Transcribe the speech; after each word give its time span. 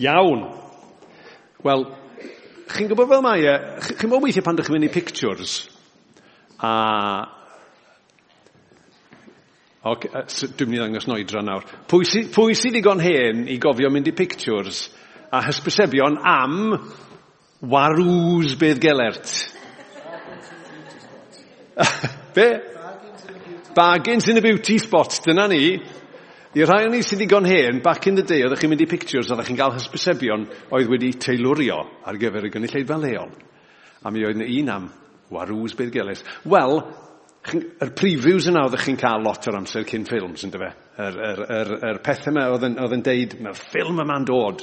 iawn. 0.00 0.42
Wel, 1.64 1.86
chi'n 2.74 2.90
gwybod 2.90 3.08
fel 3.10 3.24
mae 3.24 3.46
e, 3.46 3.54
chi'n 3.86 4.02
gwybod 4.02 4.26
weithio 4.26 4.44
pan 4.44 4.58
ydych 4.58 4.68
chi'n 4.68 4.78
mynd 4.78 4.88
i 4.88 4.92
pictures, 4.92 5.54
a... 6.64 6.72
Ok, 9.84 10.06
e, 10.08 10.24
dwi'n 10.56 10.70
mynd 10.70 10.78
i 10.78 10.82
ddangos 10.82 11.08
noedra 11.10 11.42
nawr. 11.44 11.66
Pwy, 11.90 12.06
sy, 12.08 12.26
pwy 12.32 12.56
sydd 12.56 12.78
digon 12.78 13.02
hen 13.04 13.44
i 13.52 13.58
gofio 13.60 13.90
mynd 13.92 14.08
i 14.08 14.14
pictures 14.16 14.86
a 15.34 15.42
hysbysebion 15.44 16.16
am 16.24 16.54
warws 17.64 18.54
bedd 18.60 18.80
gelert? 18.80 19.28
Be? 22.36 22.48
Bargains 23.74 24.28
in 24.28 24.36
the 24.36 24.42
beauty 24.42 24.78
spot, 24.78 25.18
dyna 25.24 25.48
ni. 25.50 25.82
I 26.54 26.62
rhai 26.62 26.84
o'n 26.86 26.94
i 26.94 27.00
sydd 27.02 27.24
digon 27.24 27.48
hen, 27.50 27.80
back 27.82 28.06
in 28.06 28.14
the 28.14 28.22
day, 28.22 28.44
oeddech 28.46 28.60
chi'n 28.62 28.70
mynd 28.70 28.84
i 28.84 28.86
pictures, 28.86 29.26
oeddech 29.32 29.48
chi'n 29.48 29.58
cael 29.58 29.74
hysbysebion 29.74 30.44
oedd 30.70 30.90
wedi 30.92 31.10
teilwrio 31.18 31.80
ar 32.06 32.18
gyfer 32.20 32.46
y 32.46 32.50
gynulleidfa 32.54 32.98
leol. 33.02 33.32
A 34.06 34.12
mi 34.14 34.22
oedd 34.22 34.38
yna 34.38 34.46
un 34.60 34.70
am 34.70 34.86
warws 35.34 35.74
beirgeles. 35.74 36.22
Wel, 36.46 36.78
yr 37.82 37.90
previews 37.98 38.46
yna 38.52 38.62
oeddech 38.68 38.86
chi'n 38.86 39.00
cael 39.02 39.26
lot 39.26 39.50
o'r 39.50 39.58
amser 39.58 39.82
cyn 39.88 40.06
ffilms, 40.06 40.46
ynddo 40.46 40.62
fe? 40.62 40.70
Yr, 40.94 41.18
yr, 41.32 41.44
yr, 41.58 41.74
yr 41.90 42.02
pethau 42.06 42.30
yma 42.30 42.46
oedd 42.54 42.68
yn, 42.70 42.78
oedd 42.84 42.96
yn 43.00 43.04
deud, 43.10 43.36
mae'r 43.42 43.58
ffilm 43.58 44.02
yma'n 44.04 44.30
dod. 44.30 44.62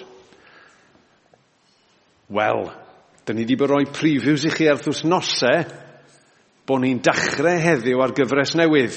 Wel, 2.31 2.67
dyn 3.27 3.41
ni 3.41 3.43
wedi 3.43 3.59
bod 3.59 3.75
roi 3.75 3.83
previews 3.91 4.47
i 4.47 4.53
chi 4.55 4.71
ar 4.71 4.79
ddws 4.79 5.03
nosau, 5.11 5.65
bod 6.71 6.85
ni'n 6.85 7.03
dachrau 7.03 7.59
heddiw 7.67 7.99
ar 7.99 8.15
gyfres 8.15 8.55
newydd. 8.55 8.95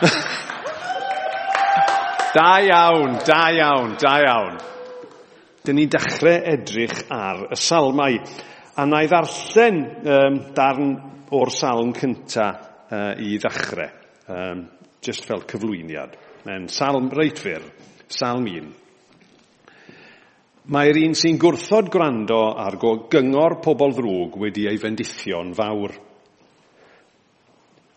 da 2.36 2.50
iawn, 2.64 3.18
da 3.26 3.42
iawn, 3.52 3.96
da 4.00 4.14
iawn. 4.24 4.56
Dyn 5.64 5.76
ni'n 5.76 5.92
dechrau 5.92 6.40
edrych 6.54 7.04
ar 7.12 7.38
y 7.52 7.56
salmau. 7.60 8.16
A 8.80 8.82
na 8.88 9.02
i 9.04 9.10
ddarllen 9.10 9.80
um, 10.00 10.40
darn 10.56 10.94
o'r 11.36 11.50
salm 11.52 11.92
cynta 11.96 12.48
uh, 12.88 13.12
i 13.20 13.36
ddechrau. 13.38 13.90
Um, 14.30 14.64
just 15.04 15.26
fel 15.28 15.44
cyflwyniad. 15.48 16.16
Mae'n 16.46 16.68
salm 16.72 17.10
reitfyr, 17.12 17.64
salm 18.08 18.46
un. 18.48 18.70
Mae'r 20.70 21.00
un 21.02 21.16
sy'n 21.18 21.38
gwrthod 21.40 21.90
gwrando 21.92 22.40
ar 22.62 22.76
go 22.80 22.94
gyngor 23.10 23.58
pobl 23.64 23.92
ddrwg 23.96 24.38
wedi 24.40 24.68
ei 24.70 24.78
fendithion 24.80 25.52
fawr. 25.56 25.92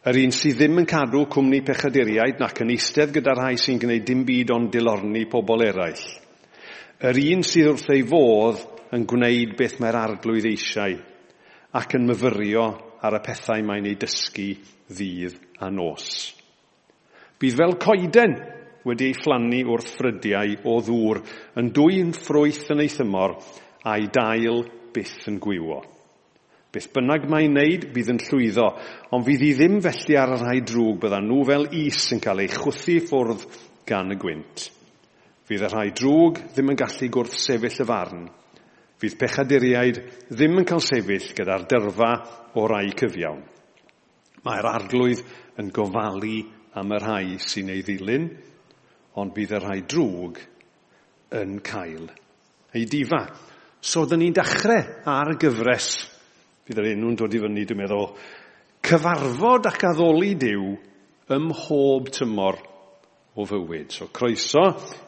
Yr 0.03 0.17
un 0.19 0.33
sydd 0.35 0.57
ddim 0.59 0.81
yn 0.81 0.87
cadw 0.91 1.21
cwmni 1.31 1.61
pechaduriaid 1.63 2.41
nac 2.43 2.57
yn 2.59 2.73
eistedd 2.73 3.13
gyda 3.15 3.37
rhai 3.37 3.53
sy'n 3.55 3.77
gwneud 3.79 4.03
dim 4.03 4.25
byd 4.27 4.49
ond 4.51 4.71
dilorni 4.73 5.21
pobl 5.31 5.63
eraill. 5.63 6.01
Yr 7.07 7.19
un 7.21 7.45
sydd 7.47 7.69
wrth 7.71 7.93
ei 7.95 8.03
fodd 8.09 8.59
yn 8.97 9.05
gwneud 9.07 9.53
beth 9.61 9.77
mae'r 9.79 9.99
arglwydd 10.01 10.49
eisiau 10.49 10.97
ac 11.79 11.95
yn 11.95 12.09
myfyrio 12.09 12.65
ar 12.99 13.15
y 13.15 13.21
pethau 13.29 13.63
mae'n 13.63 13.87
ei 13.93 13.95
dysgu 14.03 14.49
ddydd 14.91 15.39
a 15.63 15.71
nos. 15.71 16.11
Bydd 17.39 17.57
fel 17.61 17.79
coeden 17.87 18.35
wedi 18.83 19.07
ei 19.07 19.15
phlannu 19.15 19.63
wrth 19.71 19.95
ffrydiau 19.95 20.59
o 20.67 20.77
ddŵr 20.83 21.23
yn 21.63 21.71
dwy'n 21.79 22.11
ffrwyth 22.19 22.75
yn 22.75 22.83
ei 22.83 22.91
thymor 22.91 23.39
a'i 23.87 24.11
dail 24.11 24.65
byth 24.91 25.29
yn 25.31 25.39
gwywo. 25.47 25.79
Beth 26.73 26.87
bynnag 26.89 27.27
mae'n 27.29 27.53
wneud, 27.53 27.83
bydd 27.93 28.07
yn 28.15 28.19
llwyddo, 28.23 28.63
ond 29.13 29.25
fydd 29.27 29.43
hi 29.45 29.49
ddim 29.53 29.75
felly 29.85 30.15
ar 30.17 30.31
y 30.33 30.37
rhai 30.39 30.61
drwg 30.65 30.95
byddan 31.03 31.27
nhw 31.29 31.43
fel 31.45 31.67
is 31.77 32.05
yn 32.15 32.21
cael 32.23 32.39
ei 32.41 32.49
chwthu 32.49 32.95
ffwrdd 33.05 33.43
gan 33.85 34.09
y 34.09 34.17
gwynt. 34.17 34.63
Fydd 35.45 35.67
y 35.67 35.69
rhai 35.69 35.91
drwg 35.93 36.39
ddim 36.55 36.71
yn 36.73 36.79
gallu 36.79 37.09
gwrth 37.13 37.35
sefyll 37.37 37.83
y 37.83 37.85
farn. 37.85 38.23
Fydd 38.97 39.17
pechaduriaid 39.21 39.99
ddim 40.31 40.57
yn 40.63 40.65
cael 40.71 40.81
sefyll 40.81 41.27
gyda'r 41.37 41.67
dyrfa 41.69 42.09
o 42.57 42.63
rai 42.71 42.87
cyfiawn. 42.97 43.43
Mae'r 44.41 44.69
arglwydd 44.71 45.21
yn 45.61 45.69
gofalu 45.75 46.39
am 46.81 46.95
y 46.95 46.99
rhai 47.03 47.35
sy'n 47.37 47.69
ei 47.75 47.83
ddilyn, 47.85 48.25
ond 49.21 49.35
bydd 49.35 49.53
y 49.53 49.61
rhai 49.61 49.77
drwg 49.93 50.41
yn 51.37 51.53
cael 51.61 52.09
ei 52.73 52.89
difa. 52.89 53.21
So, 53.77 54.07
dyn 54.09 54.23
ni'n 54.23 54.33
dechrau 54.39 54.81
ar 55.13 55.35
y 55.35 55.37
gyfres 55.37 55.91
Bydd 56.63 56.79
yr 56.79 56.91
enw'n 56.93 57.17
dod 57.19 57.33
i 57.35 57.39
fyny, 57.43 57.65
dwi'n 57.67 57.81
meddwl, 57.81 58.05
cyfarfod 58.87 59.67
ac 59.67 59.81
addoli 59.89 60.31
Dyw 60.39 60.69
ym 61.35 61.49
mhob 61.49 62.07
tymor 62.15 62.59
o 63.35 63.45
fywyd. 63.49 63.91
So 63.91 64.07
croeso 64.13 64.63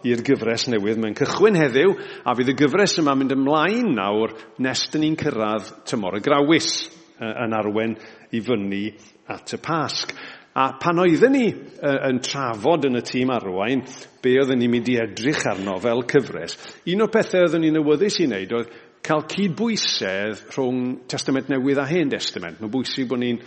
i'r 0.07 0.23
gyfres 0.25 0.67
newydd. 0.73 0.99
Mae'n 1.01 1.17
cychwyn 1.19 1.59
heddiw 1.59 1.93
a 2.25 2.35
fydd 2.35 2.51
y 2.51 2.57
gyfres 2.59 2.97
yma 3.01 3.13
mynd 3.15 3.35
ymlaen 3.37 3.93
nawr 3.95 4.33
nes 4.65 4.85
dyn 4.91 5.05
ni'n 5.05 5.19
cyrraedd 5.21 5.71
tymor 5.87 6.17
y 6.19 6.23
grawys 6.25 6.71
yn 7.21 7.55
arwen 7.55 7.95
i 8.35 8.41
fyny 8.43 8.87
at 9.31 9.55
y 9.55 9.61
pasg. 9.63 10.11
A 10.55 10.69
pan 10.79 11.01
oedden 11.03 11.33
ni 11.35 11.49
yn 11.51 12.21
trafod 12.23 12.87
yn 12.87 12.99
y 12.99 13.03
tîm 13.03 13.31
arwain, 13.35 13.81
be 14.23 14.37
oedden 14.39 14.61
ni'n 14.61 14.71
mynd 14.71 14.91
i 14.91 14.99
edrych 15.03 15.43
arno 15.51 15.75
fel 15.83 16.05
cyfres, 16.07 16.55
un 16.93 17.03
o'r 17.03 17.11
pethau 17.11 17.43
oedden 17.43 17.65
ni'n 17.65 17.79
awyddus 17.81 18.21
i 18.23 18.27
wneud 18.29 18.55
oedd 18.55 18.77
cael 19.05 19.25
cydbwysedd 19.29 20.47
rhwng 20.55 20.81
Testament 21.11 21.49
Newydd 21.51 21.81
a 21.81 21.85
Hen 21.89 22.09
Testament. 22.09 22.57
Mae'n 22.59 22.73
bwysig 22.73 23.07
bod 23.09 23.21
ni'n 23.21 23.39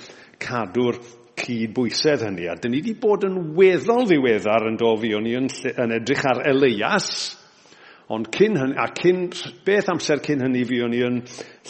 cadw'r 0.43 1.01
cydbwysedd 1.39 2.25
hynny. 2.27 2.47
A 2.51 2.57
dyn 2.59 2.75
ni 2.75 2.83
wedi 2.83 2.95
bod 3.01 3.27
yn 3.27 3.53
weddol 3.59 4.07
ddiweddar 4.09 4.69
yn 4.71 4.79
dofi, 4.79 5.13
o'n 5.19 5.29
i 5.29 5.35
yn, 5.39 5.51
yn 5.75 5.95
edrych 5.99 6.25
ar 6.31 6.43
Elias, 6.51 7.11
ond 8.15 8.31
cyn 8.35 8.59
hynny, 8.59 8.79
a 8.79 8.89
cyn, 8.97 9.29
beth 9.67 9.93
amser 9.93 10.23
cyn 10.25 10.47
hynny 10.47 10.65
fi 10.69 10.83
o'n 10.87 10.97
i 10.97 11.05
yn 11.07 11.23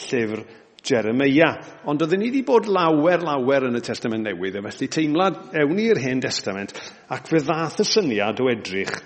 llyfr 0.04 0.44
Jeremia. 0.88 1.52
Ond 1.88 2.04
oedden 2.04 2.22
ni 2.22 2.30
wedi 2.30 2.44
bod 2.46 2.68
lawer, 2.70 3.24
lawer 3.24 3.68
yn 3.68 3.80
y 3.80 3.84
Testament 3.84 4.28
Newydd, 4.28 4.60
a 4.60 4.64
felly 4.68 4.90
teimlad 4.92 5.44
ewn 5.64 5.84
i'r 5.84 6.00
Hen 6.04 6.24
Testament, 6.24 6.76
ac 7.12 7.30
fe 7.32 7.40
ddath 7.44 7.80
y 7.84 7.88
syniad 7.88 8.44
o 8.44 8.52
edrych 8.52 8.98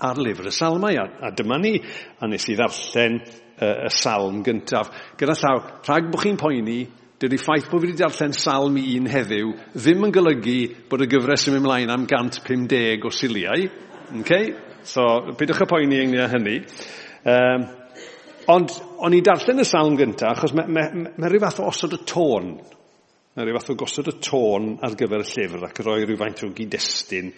ar 0.00 0.18
lyfr 0.20 0.48
y 0.48 0.54
salmau. 0.54 0.96
A, 0.98 1.06
a 1.28 1.30
dyma 1.36 1.58
ni, 1.60 1.76
a 2.20 2.28
nes 2.30 2.48
i 2.48 2.56
ddarllen 2.58 3.20
uh, 3.22 3.86
y 3.86 3.92
salm 3.92 4.42
gyntaf. 4.46 4.90
Gyda 5.20 5.36
llaw, 5.38 5.62
rhag 5.86 6.10
bod 6.12 6.24
chi'n 6.24 6.40
poeni, 6.40 6.80
dydy 7.22 7.38
ffaith 7.38 7.68
bod 7.70 7.84
fi 7.84 7.90
wedi 7.90 8.00
darllen 8.00 8.34
salm 8.36 8.80
un 8.80 9.08
heddiw 9.12 9.54
ddim 9.76 10.08
yn 10.08 10.14
golygu 10.16 10.58
bod 10.90 11.04
y 11.04 11.10
gyfres 11.12 11.46
yn 11.48 11.56
mynd 11.56 11.68
mlaen 11.68 11.94
am 11.94 12.08
150 12.10 13.06
o 13.06 13.14
siliau. 13.14 13.68
Okay? 14.22 14.52
So, 14.82 15.06
pidwch 15.38 15.62
y 15.62 15.70
poeni 15.70 16.02
ynglyn 16.02 16.32
hynny. 16.32 16.58
Um, 17.32 17.66
ond, 18.52 18.76
o'n 19.02 19.14
i 19.14 19.22
darllen 19.24 19.62
y 19.62 19.66
salm 19.68 19.98
gyntaf, 20.00 20.36
achos 20.36 20.56
mae 20.58 20.66
ma, 20.66 20.88
ma, 20.90 21.16
ma 21.16 21.30
rhyw 21.30 21.44
fath 21.44 21.62
o 21.62 21.68
osod 21.70 22.00
y 22.00 22.02
tôn 22.08 22.54
Mae 23.32 23.46
rhyw 23.46 23.56
fath 23.56 23.70
o 23.72 23.74
gosod 23.80 24.08
y 24.10 24.12
tôn 24.20 24.64
ar 24.84 24.92
gyfer 25.00 25.22
y 25.22 25.24
llyfr 25.24 25.62
ac 25.64 25.78
roi 25.86 26.02
rhyw 26.02 26.18
faint 26.20 26.42
o 26.44 26.50
gyd-destun 26.52 27.30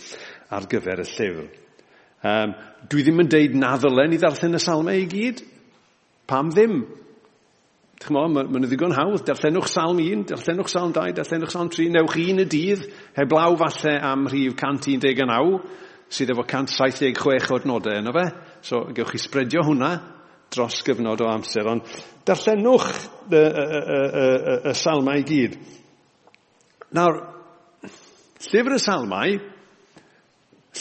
ar 0.56 0.64
gyfer 0.72 1.02
y 1.04 1.06
llyfr. 1.06 1.44
Um, 2.24 2.54
dwi 2.88 3.04
ddim 3.04 3.20
yn 3.20 3.28
deud 3.28 3.56
na 3.60 3.74
ddylen 3.76 4.14
i 4.16 4.20
ddarllen 4.20 4.56
y 4.56 4.60
salmau 4.62 4.96
i 4.96 5.08
gyd. 5.10 5.42
Pam 6.30 6.48
ddim? 6.54 6.78
Chmo, 8.04 8.24
mae'n 8.32 8.48
ma, 8.52 8.60
ddigon 8.64 8.94
hawdd. 8.96 9.26
Darllenwch 9.28 9.68
salm 9.70 10.00
1, 10.00 10.24
darllenwch 10.32 10.72
salm 10.72 10.94
2, 10.96 11.12
darllenwch 11.18 11.52
salm 11.52 11.70
3. 11.72 11.90
Newch 11.92 12.16
un 12.20 12.42
y 12.42 12.46
dydd, 12.48 12.86
heblaw 13.18 13.58
falle 13.60 13.94
am 14.08 14.24
rhif 14.32 14.56
119, 14.56 15.60
sydd 16.14 16.32
efo 16.34 16.46
176 16.48 17.52
o 17.52 17.58
adnodau 17.60 18.00
yno 18.00 18.14
fe. 18.16 18.24
So, 18.64 18.82
gewch 18.96 19.14
chi 19.14 19.20
spredio 19.22 19.64
hwnna 19.68 19.92
dros 20.54 20.80
gyfnod 20.86 21.22
o 21.24 21.28
amser. 21.28 21.68
Ond 21.68 21.94
darllenwch 22.28 22.88
y, 23.28 23.36
y, 23.36 23.44
y, 23.44 23.78
y, 23.84 24.24
y, 24.24 24.56
y 24.72 24.74
salmau 24.80 25.20
i 25.20 25.28
gyd. 25.28 25.60
Nawr, 26.94 27.20
llyfr 28.48 28.78
y 28.78 28.80
salmau, 28.80 29.38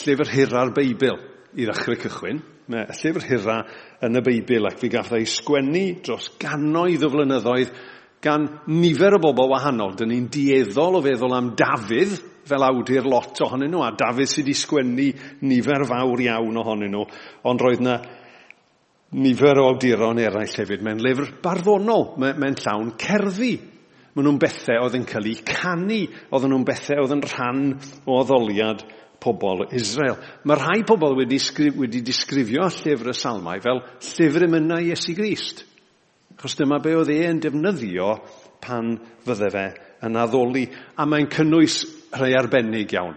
llyfr 0.00 0.34
hira'r 0.34 0.74
Beibl 0.76 1.33
i 1.54 1.66
ddechrau 1.66 1.98
cychwyn, 2.02 2.40
mae 2.72 2.86
llyfr 2.98 3.26
hira 3.28 3.58
yn 4.04 4.18
y 4.18 4.22
Beibl 4.24 4.68
ac 4.68 4.78
fi 4.80 4.90
gath 4.92 5.12
ei 5.16 5.26
sgwennu 5.28 5.84
dros 6.04 6.30
gannoedd 6.40 7.04
o 7.06 7.10
flynyddoedd 7.12 7.74
gan 8.24 8.46
nifer 8.72 9.18
o 9.18 9.20
bobl 9.22 9.50
wahanol. 9.52 9.94
Dyn 9.98 10.10
ni'n 10.12 10.30
dieddol 10.32 10.98
o 10.98 11.02
feddwl 11.04 11.36
am 11.36 11.52
Dafydd 11.58 12.16
fel 12.48 12.64
awdur 12.64 13.08
lot 13.08 13.40
ohonyn 13.44 13.72
nhw, 13.72 13.84
a 13.84 13.92
Dafydd 13.96 14.30
sydd 14.30 14.44
wedi 14.44 14.56
sgwennu 14.58 15.08
nifer 15.48 15.86
fawr 15.88 16.24
iawn 16.24 16.60
ohonyn 16.60 16.92
nhw, 16.92 17.04
ond 17.48 17.64
roedd 17.64 17.84
yna 17.84 17.98
nifer 19.14 19.60
o 19.62 19.68
awduron 19.70 20.20
eraill 20.20 20.58
hefyd. 20.58 20.82
Mae'n 20.84 21.04
lyfr 21.04 21.30
barddonol, 21.44 22.14
mae'n 22.20 22.58
llawn 22.64 22.92
cerddi. 23.00 23.54
Maen 24.14 24.28
nhw'n 24.28 24.42
bethau 24.42 24.84
oedd 24.84 24.94
yn 24.94 25.06
cael 25.10 25.26
eu 25.26 25.40
canu, 25.48 26.02
oedd 26.30 26.44
nhw'n 26.46 26.66
bethau 26.66 27.02
oedd 27.02 27.16
yn 27.16 27.24
rhan 27.24 27.64
o 28.06 28.20
addoliad 28.20 28.84
pobl 29.24 29.64
Israel. 29.72 30.18
Mae 30.44 30.60
rhai 30.60 30.82
pobl 30.86 31.16
wedi, 31.18 31.40
sgrif, 31.40 31.78
wedi 31.80 32.02
disgrifio 32.04 32.68
llyfr 32.68 33.12
y 33.12 33.16
salmau 33.16 33.62
fel 33.64 33.80
llyfr 34.10 34.46
ymynau 34.48 34.84
Iesu 34.90 35.16
Grist. 35.16 35.64
Chos 36.40 36.58
dyma 36.58 36.80
be 36.82 36.96
oedd 36.98 37.12
e 37.14 37.20
yn 37.28 37.40
defnyddio 37.40 38.10
pan 38.64 38.96
fydde 39.24 39.50
fe 39.54 39.68
yn 40.04 40.18
addoli. 40.20 40.66
A 41.00 41.06
mae'n 41.08 41.30
cynnwys 41.32 41.80
rhai 42.14 42.34
arbennig 42.38 42.92
iawn. 42.96 43.16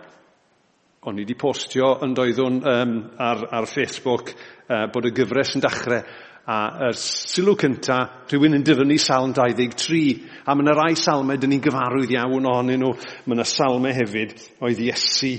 O'n 1.08 1.20
i 1.20 1.24
wedi 1.24 1.38
postio 1.40 1.98
yn 2.04 2.16
doeddwn 2.16 2.64
um, 2.68 2.96
ar, 3.24 3.44
ar 3.60 3.68
Facebook 3.70 4.32
uh, 4.34 4.88
bod 4.92 5.08
y 5.08 5.14
gyfres 5.16 5.56
yn 5.56 5.64
dachrau 5.64 6.02
a 6.48 6.58
y 6.88 6.94
sylw 6.96 7.58
cynta, 7.60 7.98
rhywun 8.32 8.56
yn 8.56 8.64
dyfynu 8.64 8.96
salm 9.04 9.34
23, 9.36 10.04
a 10.48 10.54
mae 10.56 10.64
yna 10.64 10.76
rai 10.78 10.94
salmau 10.96 11.36
dyn 11.36 11.52
ni'n 11.52 11.64
gyfarwydd 11.66 12.14
iawn 12.16 12.48
ohonyn 12.48 12.80
nhw. 12.80 12.94
Mae 13.26 13.36
yna 13.36 13.46
salmau 13.48 13.92
hefyd 13.92 14.32
oedd 14.64 14.80
Iesu 14.86 15.34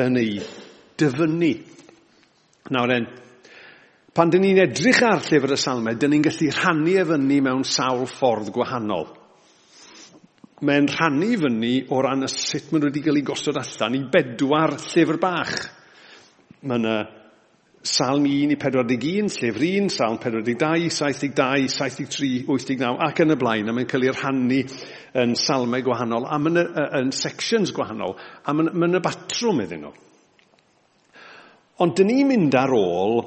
yn 0.00 0.18
ei 0.18 0.38
dyfynu. 0.98 1.52
Nawr 2.74 2.94
en, 2.94 3.06
pan 4.14 4.30
dyn 4.32 4.44
ni'n 4.46 4.62
edrych 4.64 5.02
ar 5.04 5.22
llyfr 5.22 5.54
y 5.54 5.58
salmau, 5.60 5.98
dyn 5.98 6.14
ni'n 6.14 6.24
gallu 6.24 6.50
rhannu 6.54 6.96
efynnu 7.02 7.40
mewn 7.44 7.66
sawl 7.68 8.06
ffordd 8.10 8.52
gwahanol. 8.54 9.10
Mae'n 10.64 10.88
rhannu 10.88 11.34
fyny 11.42 11.74
o 11.92 12.00
ran 12.04 12.24
y 12.24 12.30
sut 12.30 12.70
maen 12.70 12.84
nhw 12.84 12.90
wedi 12.90 13.02
cael 13.04 13.20
ei 13.20 13.26
gosod 13.26 13.58
allan 13.60 13.98
i 13.98 14.04
bedwar 14.10 14.76
llyfr 14.78 15.20
bach. 15.20 15.54
Mae 16.64 16.80
yna 16.80 16.96
Salm 17.84 18.24
1 18.24 18.54
i 18.54 18.56
41, 18.56 19.28
Llyfr 19.28 19.60
1, 19.60 19.90
Salm 19.92 20.16
42, 20.16 20.88
72, 20.88 21.68
73, 21.68 22.44
89 22.48 22.96
ac 23.04 23.18
yn 23.20 23.34
y 23.34 23.36
blaen. 23.36 23.68
A 23.68 23.74
mae'n 23.76 23.88
cael 23.90 24.06
ei 24.06 24.12
rhannu 24.14 24.60
yn 25.20 25.34
salmau 25.36 25.84
gwahanol 25.84 26.24
a 26.24 26.38
mae'n 26.40 26.62
yn 27.02 27.10
sections 27.12 27.74
gwahanol 27.76 28.14
a 28.16 28.54
mae'n 28.56 28.70
ma 28.72 28.88
y 28.88 29.02
batrwm 29.04 29.60
iddyn 29.66 29.84
nhw. 29.84 29.92
Ond 31.84 31.92
dyn 31.98 32.08
ni'n 32.08 32.30
mynd 32.30 32.56
ar 32.56 32.72
ôl 32.72 33.20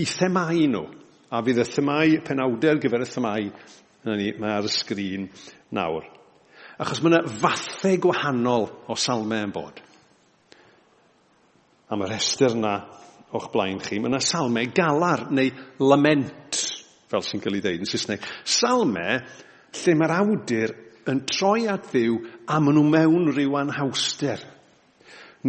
i 0.00 0.06
themau 0.08 0.62
nhw. 0.72 0.86
A 1.30 1.42
fydd 1.44 1.60
y 1.60 1.66
themau 1.68 2.14
penawdau 2.24 2.80
gyfer 2.80 3.04
y 3.04 3.10
themau 3.10 3.50
ni, 4.16 4.30
mae 4.40 4.54
ar 4.54 4.64
y 4.64 4.72
sgrin 4.72 5.28
nawr. 5.76 6.08
Achos 6.80 7.02
mae 7.04 7.12
yna 7.12 7.20
fathau 7.28 8.00
gwahanol 8.06 8.64
o 8.88 8.96
salmau 8.96 9.44
yn 9.44 9.52
bod. 9.52 9.84
A 11.90 12.00
mae'r 12.00 12.14
rhestr 12.14 12.56
yna 12.56 12.74
o'ch 13.36 13.50
blaen 13.52 13.80
chi, 13.82 14.00
mae 14.00 14.10
yna 14.10 14.20
salme 14.24 14.64
galar 14.74 15.28
neu 15.34 15.50
lament, 15.86 16.58
fel 17.10 17.24
sy'n 17.26 17.42
cael 17.42 17.58
ei 17.58 17.64
ddeud 17.64 17.84
yn 17.84 17.90
Saesneg. 17.90 18.24
Salme 18.46 19.06
lle 19.80 19.96
mae'r 19.98 20.16
awdur 20.18 20.74
yn 21.10 21.22
troi 21.28 21.66
at 21.70 21.90
ddiw 21.92 22.18
a 22.50 22.58
maen 22.60 22.78
nhw 22.78 22.86
mewn 22.90 23.30
rhyw 23.32 23.56
anhawster. 23.60 24.42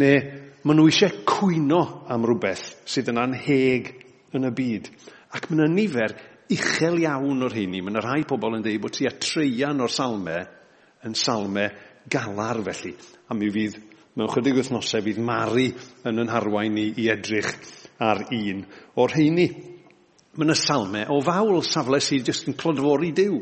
Neu 0.00 0.20
maen 0.62 0.78
nhw 0.78 0.88
eisiau 0.90 1.22
cwyno 1.28 1.82
am 2.12 2.26
rhywbeth 2.26 2.66
sydd 2.88 3.12
yn 3.12 3.22
anheg 3.22 3.92
yn 4.36 4.48
y 4.48 4.52
byd. 4.56 4.90
Ac 5.34 5.48
mae 5.48 5.58
yna 5.58 5.70
nifer 5.72 6.16
uchel 6.52 7.00
iawn 7.02 7.46
o'r 7.46 7.56
hynny. 7.56 7.82
Mae 7.82 7.94
yna 7.94 8.02
rhai 8.04 8.26
pobl 8.28 8.58
yn 8.58 8.64
dweud 8.64 8.82
bod 8.82 8.96
tua 8.96 9.14
treian 9.18 9.82
o'r 9.82 9.92
salme 9.92 10.38
yn 11.06 11.16
salme 11.18 11.68
galar 12.10 12.62
felly. 12.66 12.94
A 13.28 13.34
mi 13.36 13.50
fydd 13.52 13.78
mewn 14.18 14.28
chydig 14.28 14.58
wythnosau 14.58 15.04
fydd 15.04 15.20
Mari 15.24 15.70
yn 16.08 16.20
yn 16.20 16.30
harwain 16.32 16.74
ni 16.76 16.90
i 17.00 17.08
edrych 17.12 17.52
ar 18.02 18.26
un 18.34 18.64
o'r 19.00 19.14
heini. 19.16 19.48
Mae 20.36 20.46
yna 20.46 20.56
salme 20.56 21.06
o 21.12 21.18
fawl 21.24 21.62
safle 21.64 22.00
sydd 22.02 22.28
jyst 22.28 22.50
yn 22.50 22.56
clodfori 22.60 23.12
Dyw. 23.16 23.38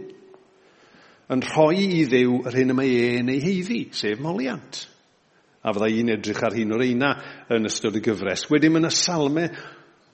Yn 1.31 1.43
rhoi 1.47 1.83
i 1.83 2.05
Ddyw 2.11 2.41
yr 2.47 2.59
hyn 2.59 2.75
y 2.75 2.77
mae 2.79 2.95
e'n 3.09 3.33
ei 3.35 3.43
heiddi, 3.43 3.81
sef 3.95 4.23
moliant. 4.23 4.81
A 5.63 5.75
fydda 5.75 5.91
i'n 5.93 6.13
edrych 6.15 6.43
ar 6.47 6.57
hyn 6.57 6.75
o'r 6.75 6.85
eina 6.87 7.11
yn 7.55 7.69
ystod 7.69 7.99
y 7.99 8.03
gyfres. 8.03 8.47
Wedyn 8.51 8.75
mae 8.75 8.83
yna 8.85 8.93
salmau 8.95 9.51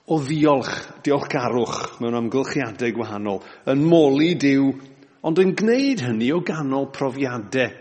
o 0.07 0.17
ddiolch, 0.23 0.73
diolchgarwch 1.05 1.99
mewn 2.01 2.17
amgylchiadau 2.17 2.95
gwahanol, 2.95 3.43
yn 3.69 3.85
moli 3.85 4.33
Dyw, 4.41 4.71
ond 5.27 5.41
yn 5.43 5.53
gwneud 5.57 6.01
hynny 6.05 6.31
o 6.33 6.41
ganol 6.45 6.89
profiadau 6.95 7.73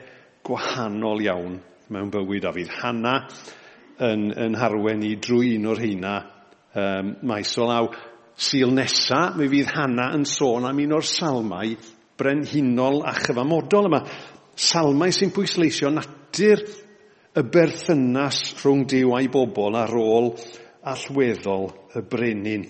gwahanol 0.47 1.25
iawn 1.25 1.57
mewn 1.93 2.11
bywyd 2.13 2.47
a 2.49 2.53
fydd 2.55 2.73
Hanna 2.81 3.15
yn, 4.03 4.31
yn 4.33 4.57
harwen 4.59 5.05
i 5.07 5.15
drwy 5.23 5.55
un 5.57 5.69
o'r 5.71 5.83
heina 5.83 6.15
um, 6.75 7.13
maes 7.29 7.53
o 7.59 7.69
law. 7.69 7.91
Sil 8.37 8.73
nesa, 8.77 9.31
mi 9.37 9.49
fydd 9.53 9.71
Hanna 9.73 10.11
yn 10.17 10.27
sôn 10.29 10.67
am 10.69 10.81
un 10.83 10.97
o'r 10.99 11.07
salmau 11.07 11.77
brenhinol 12.17 13.03
a 13.07 13.15
chyfamodol 13.17 13.91
yma. 13.91 14.03
Salmau 14.57 15.13
sy'n 15.13 15.33
pwysleisio 15.37 15.93
natur 15.93 16.65
y 17.37 17.45
berthynas 17.53 18.43
rhwng 18.63 18.87
Dyw 18.89 19.15
a'i 19.17 19.31
bobl 19.33 19.77
ar 19.77 19.93
ôl 20.01 20.33
allweddol 20.87 21.71
y 21.97 22.03
brenin. 22.09 22.67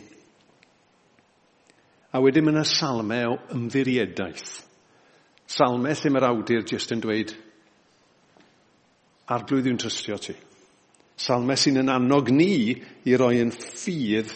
A 2.15 2.23
wedyn 2.23 2.47
mae 2.47 2.55
yna 2.57 2.65
salmau 2.67 3.35
o 3.35 3.41
ymddiriadaeth. 3.55 4.55
Salmau 5.47 5.95
lle 5.95 6.11
mae'r 6.11 6.29
awdur 6.31 6.65
jyst 6.67 6.95
yn 6.95 7.03
dweud, 7.05 7.35
arglwydd 9.35 9.71
yw'n 9.71 9.81
trystio 9.81 10.19
ti. 10.23 10.35
Salme 11.17 11.57
sy'n 11.57 11.81
yn 11.83 11.93
annog 11.93 12.29
ni 12.35 12.75
i 13.09 13.17
roi 13.17 13.39
yn 13.41 13.55
ffydd 13.55 14.35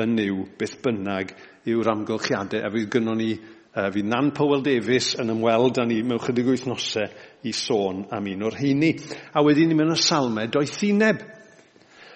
yn 0.00 0.12
niw 0.18 0.44
beth 0.58 0.76
bynnag 0.84 1.32
yw'r 1.70 1.90
amgylchiadau 1.94 2.62
a 2.66 2.70
fydd 2.74 2.92
gynnon 2.92 3.20
ni 3.20 3.32
Uh, 3.70 3.86
fydd 3.94 4.08
Nan 4.10 4.32
Powell 4.34 4.64
Davis 4.66 5.12
yn 5.22 5.28
ymweld 5.30 5.76
â 5.78 5.84
ni 5.86 6.00
mewn 6.02 6.18
chydig 6.18 6.48
wythnosau 6.50 7.04
i 7.46 7.52
sôn 7.54 8.00
am 8.10 8.26
un 8.26 8.40
o'r 8.48 8.56
heini. 8.58 8.88
A 9.30 9.44
wedyn 9.46 9.70
ni 9.70 9.76
mewn 9.78 9.94
y 9.94 9.98
salme 10.02 10.48
doethineb. 10.50 11.20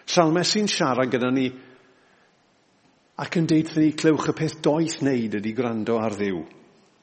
Salme 0.03 0.43
sy'n 0.43 0.67
siarad 0.67 1.13
gyda 1.13 1.31
ni 1.31 1.45
ac 3.23 3.39
yn 3.39 3.47
deud 3.47 3.71
ni 3.79 3.93
clywch 3.95 4.33
y 4.33 4.35
peth 4.41 4.59
doeth 4.67 4.99
wneud 5.05 5.39
ydy 5.39 5.55
gwrando 5.55 6.01
ar 6.03 6.19
ddiw. 6.19 6.43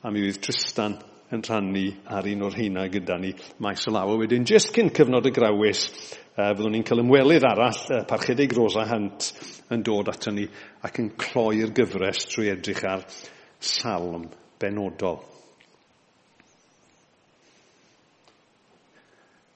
A 0.03 0.11
mi 0.11 0.25
fydd 0.27 0.43
Tristan 0.43 0.99
yn 1.31 1.43
rhannu 1.47 1.85
ar 2.11 2.27
un 2.27 2.45
o'r 2.47 2.57
heina 2.57 2.85
gyda 2.91 3.17
ni 3.21 3.31
maes 3.63 3.87
o 3.87 3.93
law. 3.95 4.11
A 4.11 4.19
wedyn, 4.19 4.45
jyst 4.47 4.73
cyn 4.75 4.91
cyfnod 4.95 5.29
y 5.29 5.33
grawys, 5.35 5.85
uh, 6.35 6.51
fyddwn 6.51 6.75
ni'n 6.75 6.85
cael 6.87 7.03
ymwelydd 7.05 7.47
arall, 7.47 7.81
uh, 7.95 8.03
parchedig 8.09 8.55
Rosa 8.57 8.85
Hunt, 8.89 9.31
yn 9.71 9.83
dod 9.87 10.11
ato 10.11 10.33
ni 10.35 10.47
ac 10.83 11.01
yn 11.03 11.11
cloi'r 11.19 11.73
gyfres 11.77 12.27
trwy 12.31 12.51
edrych 12.53 12.83
ar 12.91 13.05
salm 13.61 14.27
benodol. 14.59 15.21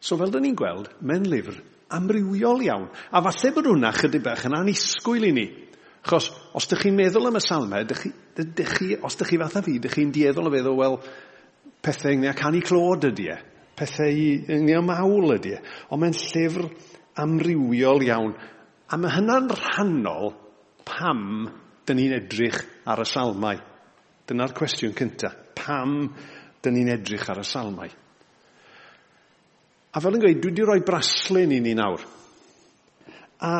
So 0.06 0.19
fel 0.21 0.31
dyn 0.31 0.45
ni'n 0.45 0.57
gweld, 0.57 0.92
mewn 1.01 1.25
lyfr 1.31 1.60
amrywiol 1.95 2.63
iawn. 2.66 2.89
A 3.12 3.21
falle 3.25 3.54
bod 3.56 3.69
hwnna 3.69 3.92
chydig 3.95 4.24
bach 4.25 4.45
yn 4.48 4.57
anisgwyl 4.57 5.28
i 5.28 5.31
ni. 5.36 5.45
Achos, 6.06 6.30
os 6.54 6.68
ydych 6.68 6.83
chi'n 6.86 6.98
meddwl 7.00 7.31
am 7.31 7.39
y 7.39 7.42
salmau, 7.42 7.86
dych 7.89 8.04
chi, 8.04 8.12
dych 8.38 8.74
chi, 8.78 8.89
os 9.01 9.16
ydych 9.18 9.31
chi 9.31 9.39
fath 9.42 9.56
a 9.57 9.63
fi, 9.66 9.78
ydych 9.80 9.95
chi'n 9.98 10.12
dieddol 10.13 10.50
o 10.50 10.54
feddwl, 10.54 10.78
wel, 10.78 11.00
pethau 11.85 12.15
ynglyn 12.15 12.33
â 12.33 12.37
canu 12.37 12.61
clod 12.65 13.07
ydy 13.11 13.29
e. 13.33 13.37
Pethau 13.77 14.25
ynglyn 14.55 14.79
â 14.79 14.83
mawl 14.85 15.35
ydy 15.35 15.55
e. 15.57 15.61
Ond 15.93 16.01
mae'n 16.01 16.17
llyfr 16.17 16.69
amrywiol 17.21 18.05
iawn. 18.07 18.33
A 18.89 18.97
mae 19.01 19.13
hynna'n 19.15 19.51
rhannol 19.53 20.33
pam 20.85 21.45
dyn 21.85 21.99
ni'n 21.99 22.18
edrych 22.19 22.61
ar 22.89 23.01
y 23.01 23.07
salmau. 23.09 23.61
Dyna'r 24.25 24.56
cwestiwn 24.57 24.95
cyntaf. 24.97 25.37
Pam 25.57 26.09
dyn 26.63 26.75
ni'n 26.77 26.94
edrych 26.97 27.30
ar 27.31 27.42
y 27.42 27.45
salmau? 27.47 27.94
A 29.95 30.01
fel 30.04 30.18
yn 30.18 30.23
gweud, 30.25 30.42
dwi 30.44 30.51
wedi 30.51 30.65
rhoi 30.65 30.81
braslun 30.85 31.54
i 31.56 31.61
ni 31.63 31.71
nawr. 31.77 32.01
A 33.47 33.54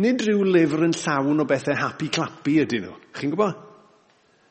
nid 0.00 0.22
rhyw 0.24 0.46
lyfr 0.46 0.86
yn 0.86 0.96
llawn 0.96 1.42
o 1.42 1.46
bethau 1.48 1.76
happy 1.76 2.08
clappy 2.12 2.62
ydyn 2.62 2.86
nhw. 2.86 2.94
Chi'n 3.16 3.34
gwybod? 3.34 3.69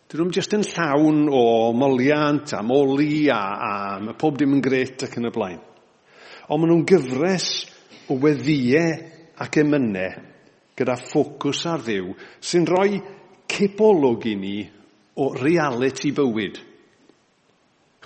dyn 0.10 0.24
nhw'n 0.24 0.34
jyst 0.34 0.56
yn 0.58 0.64
llawn 0.66 1.28
o 1.30 1.42
moliant 1.78 2.56
a 2.58 2.64
moli 2.66 3.28
a, 3.30 3.42
a 3.62 3.74
mae 4.02 4.18
pob 4.18 4.40
dim 4.40 4.56
yn 4.56 4.64
gret 4.66 5.06
ac 5.06 5.20
yn 5.20 5.30
y 5.30 5.32
blaen. 5.36 5.60
Ond 6.50 6.64
maen 6.64 6.72
nhw'n 6.72 6.88
gyfres 6.90 7.50
o 8.10 8.18
weddiau 8.18 8.96
ac 9.46 9.60
emynau 9.62 10.16
gyda 10.80 10.96
ffocws 10.98 11.62
ar 11.70 11.86
ddiw 11.86 12.10
sy'n 12.42 12.66
rhoi 12.66 12.98
cipolwg 13.54 14.26
i 14.32 14.36
ni 14.40 14.56
o 15.22 15.30
reality 15.36 16.10
bywyd. 16.18 16.58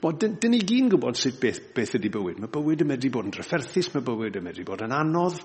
Dyn, 0.03 0.35
dyn 0.41 0.51
ni 0.51 0.59
gyn 0.67 0.89
gwybod 0.91 1.15
sut 1.15 1.39
beth, 1.39 1.69
beth 1.71 1.95
ydy 1.95 2.11
bywyd. 2.11 2.43
Mae 2.43 2.51
bywyd 2.51 2.83
yn 2.83 2.89
medru 2.91 3.13
bod 3.13 3.29
yn 3.29 3.35
drafferthus, 3.37 3.93
mae 3.93 4.03
bywyd 4.03 4.41
yn 4.41 4.43
medru 4.49 4.67
bod 4.67 4.83
yn 4.83 4.95
anodd, 4.97 5.39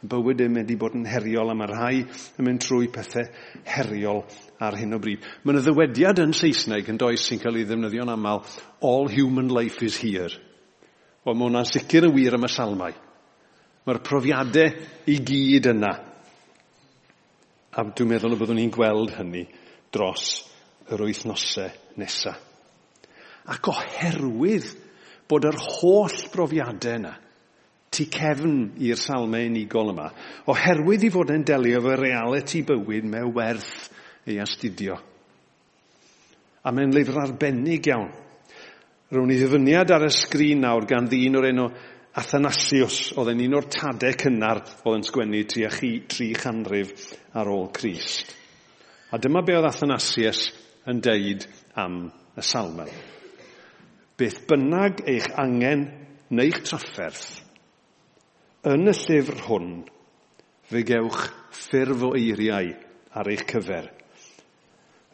Bywyd 0.00 0.40
yn 0.40 0.54
mynd 0.54 0.70
i 0.72 0.76
bod 0.80 0.94
yn 0.96 1.04
heriol 1.04 1.52
a 1.52 1.54
mae 1.56 1.68
rhai 1.68 1.96
yn 2.00 2.46
mynd 2.46 2.62
trwy 2.64 2.88
pethau 2.92 3.26
heriol 3.68 4.22
ar 4.64 4.76
hyn 4.80 4.96
o 4.96 5.00
bryd. 5.02 5.26
Mae 5.44 5.52
yna 5.52 5.64
ddywediad 5.66 6.22
yn 6.24 6.32
Saesneg 6.36 6.88
yn 6.88 7.00
does 7.00 7.26
sy'n 7.26 7.42
cael 7.42 7.58
ei 7.60 7.66
ddefnyddio'n 7.68 8.12
aml, 8.14 8.40
all 8.80 9.10
human 9.12 9.52
life 9.52 9.84
is 9.84 9.98
here. 10.00 10.32
Wel, 11.24 11.36
mae 11.36 11.50
hwnna'n 11.50 11.68
sicr 11.68 12.08
y 12.08 12.12
wir 12.14 12.38
am 12.38 12.48
y 12.48 12.52
salmau. 12.52 12.96
Mae'r 13.84 14.02
profiadau 14.04 14.72
i 15.12 15.18
gyd 15.20 15.68
yna. 15.74 15.92
A 17.76 17.84
dwi'n 17.84 18.14
meddwl 18.14 18.36
y 18.36 18.40
byddwn 18.40 18.60
ni'n 18.62 18.72
gweld 18.72 19.12
hynny 19.18 19.44
dros 19.92 20.30
yr 20.90 21.04
wythnosau 21.04 21.68
nesaf. 22.00 22.40
Ac 23.50 23.68
oherwydd 23.68 24.68
bod 25.28 25.46
yr 25.48 25.56
holl 25.60 26.16
brofiadau 26.32 26.96
yna, 27.00 27.12
tu 27.90 28.06
cefn 28.06 28.56
i'r 28.86 28.98
salmau 28.98 29.48
unigol 29.50 29.90
yma, 29.92 30.08
oherwydd 30.50 31.08
i 31.08 31.10
fod 31.10 31.32
yn 31.34 31.44
delio 31.46 31.80
efo 31.80 31.96
realiti 31.98 32.62
bywyd 32.66 33.08
mewn 33.10 33.32
werth 33.34 33.90
ei 34.30 34.38
astudio. 34.42 34.98
A 36.62 36.72
mae'n 36.76 36.92
lyfr 36.94 37.18
arbennig 37.24 37.88
iawn. 37.90 38.10
Rwy'n 39.10 39.32
i 39.34 39.38
ddyfyniad 39.40 39.90
ar 39.90 40.06
y 40.06 40.10
sgrin 40.14 40.62
nawr 40.62 40.86
gan 40.86 41.08
ddyn 41.10 41.40
o'r 41.40 41.48
enw 41.50 41.66
Athanasius, 42.20 43.12
oedd 43.18 43.32
yn 43.32 43.42
un 43.46 43.56
o'r 43.58 43.66
tadau 43.70 44.14
cynnar 44.18 44.62
oedd 44.84 45.00
yn 45.00 45.06
sgwennu 45.06 45.42
tua 45.50 45.70
tri 45.70 46.30
chanrif 46.38 47.10
ar 47.38 47.50
ôl 47.50 47.68
Crist. 47.74 48.36
A 49.10 49.18
dyma 49.18 49.42
be 49.42 49.56
oedd 49.58 49.66
Athanasius 49.66 50.46
yn 50.90 51.02
deud 51.02 51.46
am 51.78 52.04
y 52.38 52.46
salmau. 52.46 52.90
Beth 54.18 54.42
bynnag 54.46 55.02
eich 55.10 55.30
angen 55.40 55.86
neu'ch 56.30 56.62
trafferth, 56.66 57.40
Yn 58.68 58.90
y 58.90 58.92
llyfr 58.92 59.38
hwn, 59.46 59.68
fe 60.68 60.80
gewch 60.84 61.22
ffurf 61.56 62.02
o 62.04 62.10
eiriau 62.12 62.66
ar 63.16 63.28
eich 63.32 63.46
cyfer, 63.48 63.86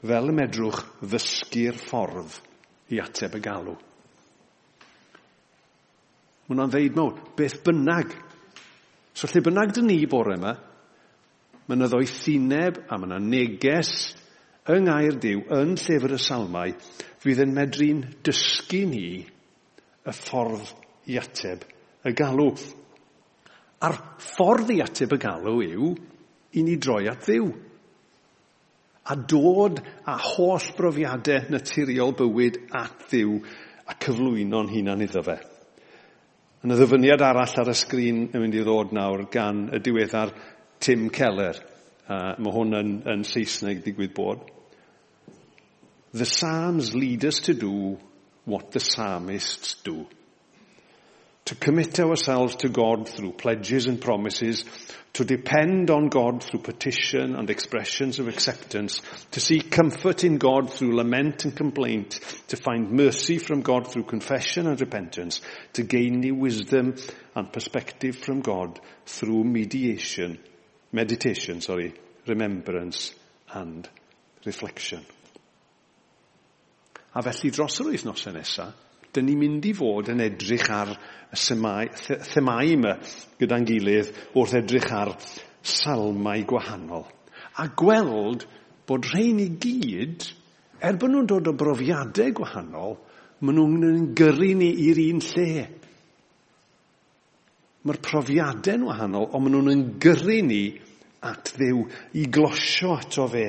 fel 0.02 0.30
y 0.32 0.32
medrwch 0.34 0.80
ddysgu'r 0.98 1.76
ffordd 1.78 2.40
i 2.90 2.98
ateb 2.98 3.36
y 3.38 3.40
galw. 3.44 3.76
Mae 6.46 6.48
hwnna'n 6.48 6.72
ddeud 6.72 6.98
mewn, 6.98 7.20
beth 7.38 7.60
bynnag. 7.68 8.10
So 9.14 9.30
lle 9.30 9.44
bynnag 9.46 9.74
dyn 9.76 9.86
ni 9.92 10.00
bore 10.10 10.34
yma, 10.34 10.54
mae 11.68 11.78
yna 11.78 11.86
ddoethineb 11.92 12.80
a 12.90 12.98
mae 12.98 13.06
yna 13.12 13.20
neges 13.22 13.92
yng 14.74 14.88
Ngair 14.88 15.20
Dyw, 15.22 15.44
yn 15.54 15.76
llyfr 15.78 16.16
y 16.16 16.18
salmau, 16.18 16.74
fydd 17.22 17.44
yn 17.46 17.54
medru'n 17.54 18.02
dysgu 18.26 18.82
ni 18.90 19.04
y 19.22 20.16
ffordd 20.18 20.74
i 21.14 21.20
ateb 21.22 21.62
y 22.02 22.14
galw. 22.18 22.50
A'r 23.84 23.96
ffordd 24.22 24.72
i 24.72 24.80
ateb 24.84 25.12
y 25.12 25.18
galw 25.20 25.58
yw 25.66 25.90
i 26.56 26.64
ni 26.64 26.76
droi 26.80 27.04
at 27.10 27.26
ddiw. 27.26 27.50
A 29.06 29.14
dod 29.16 29.82
a 30.08 30.16
holl 30.32 30.70
brofiadau 30.78 31.52
naturiol 31.52 32.16
bywyd 32.16 32.58
at 32.74 33.06
ddiw 33.10 33.36
a 33.86 33.94
cyflwyno'n 34.02 34.72
hunan 34.72 35.04
iddo 35.04 35.22
fe. 35.26 35.36
Yn 36.64 36.74
y 36.74 36.78
ddyfyniad 36.80 37.22
arall 37.22 37.60
ar 37.62 37.70
y 37.70 37.76
sgrin 37.76 38.24
yn 38.32 38.42
mynd 38.42 38.56
i 38.56 38.64
ddod 38.64 38.94
nawr 38.96 39.26
gan 39.30 39.66
y 39.76 39.78
diweddar 39.84 40.32
Tim 40.82 41.08
Keller. 41.14 41.60
Uh, 42.06 42.32
mae 42.38 42.54
hwn 42.54 42.74
yn, 42.78 42.92
yn 43.12 43.24
Saesneg 43.26 43.84
digwydd 43.84 44.14
bod. 44.16 44.44
The 46.16 46.24
Psalms 46.24 46.94
lead 46.94 47.24
us 47.28 47.40
to 47.46 47.54
do 47.54 47.98
what 48.46 48.70
the 48.70 48.80
psalmists 48.80 49.74
do. 49.84 50.06
To 51.46 51.54
commit 51.54 51.98
ourselves 52.00 52.56
to 52.56 52.68
God 52.68 53.08
through 53.08 53.32
pledges 53.32 53.86
and 53.86 54.00
promises, 54.00 54.64
to 55.12 55.24
depend 55.24 55.90
on 55.90 56.08
God 56.08 56.42
through 56.42 56.60
petition 56.60 57.36
and 57.36 57.48
expressions 57.48 58.18
of 58.18 58.28
acceptance, 58.28 59.00
to 59.30 59.40
seek 59.40 59.70
comfort 59.70 60.24
in 60.24 60.38
God 60.38 60.70
through 60.70 60.96
lament 60.96 61.44
and 61.44 61.56
complaint, 61.56 62.20
to 62.48 62.56
find 62.56 62.90
mercy 62.90 63.38
from 63.38 63.62
God 63.62 63.90
through 63.90 64.04
confession 64.04 64.66
and 64.66 64.78
repentance, 64.80 65.40
to 65.72 65.84
gain 65.84 66.20
new 66.20 66.34
wisdom 66.34 66.96
and 67.34 67.52
perspective 67.52 68.16
from 68.16 68.40
God 68.40 68.80
through 69.06 69.44
mediation, 69.44 70.38
meditation, 70.92 71.60
sorry, 71.60 71.94
remembrance 72.26 73.14
and 73.52 73.88
reflection. 74.44 75.06
A 77.14 77.22
felly 77.22 77.50
dros 77.50 77.78
yr 77.80 77.86
wythnosau 77.94 78.34
nesaf, 78.34 78.85
dyn 79.16 79.28
ni'n 79.30 79.40
mynd 79.40 79.68
i 79.68 79.72
fod 79.76 80.12
yn 80.12 80.22
edrych 80.24 80.68
ar 80.72 80.92
y 80.94 81.40
themau, 81.40 81.90
themau 82.32 82.72
yma 82.76 82.94
gyda'n 83.40 83.66
gilydd 83.68 84.12
wrth 84.36 84.56
edrych 84.60 84.92
ar 84.94 85.14
salmau 85.66 86.44
gwahanol. 86.48 87.06
A 87.60 87.66
gweld 87.72 88.46
bod 88.86 89.08
rhain 89.10 89.40
i 89.42 89.48
gyd, 89.60 90.28
er 90.84 90.98
bod 91.00 91.12
nhw'n 91.12 91.28
dod 91.30 91.50
o 91.50 91.56
brofiadau 91.56 92.34
gwahanol, 92.36 92.96
maen 93.40 93.58
nhw'n 93.60 94.10
gyrru 94.16 94.52
ni 94.60 94.70
i'r 94.86 95.00
un 95.08 95.22
lle. 95.24 95.66
Mae'r 97.86 98.02
profiadau'n 98.02 98.86
wahanol, 98.88 99.28
ond 99.30 99.46
maen 99.46 99.58
nhw'n 99.60 99.84
gyrru 100.02 100.38
ni 100.46 100.62
at 101.26 101.52
ddew, 101.56 101.84
i 102.20 102.26
glosio 102.32 102.96
ato 102.96 103.26
fe, 103.30 103.48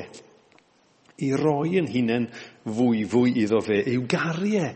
i 1.25 1.31
roi 1.37 1.77
yn 1.79 1.87
hunain 1.89 2.27
fwy 2.65 3.05
fwy 3.09 3.33
iddo 3.43 3.61
fe, 3.65 3.81
i'w 3.93 4.03
gariau 4.09 4.67
e 4.67 4.73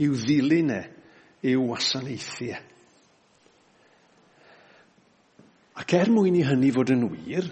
i'w 0.00 0.16
ddilyn 0.16 0.72
e, 0.74 0.82
i'w 1.50 1.64
wasanaethu 1.68 2.50
e. 2.50 2.60
Ac 5.80 5.94
er 5.96 6.10
mwyn 6.12 6.36
i 6.36 6.44
hynny 6.44 6.70
fod 6.74 6.92
yn 6.92 7.06
wir, 7.08 7.46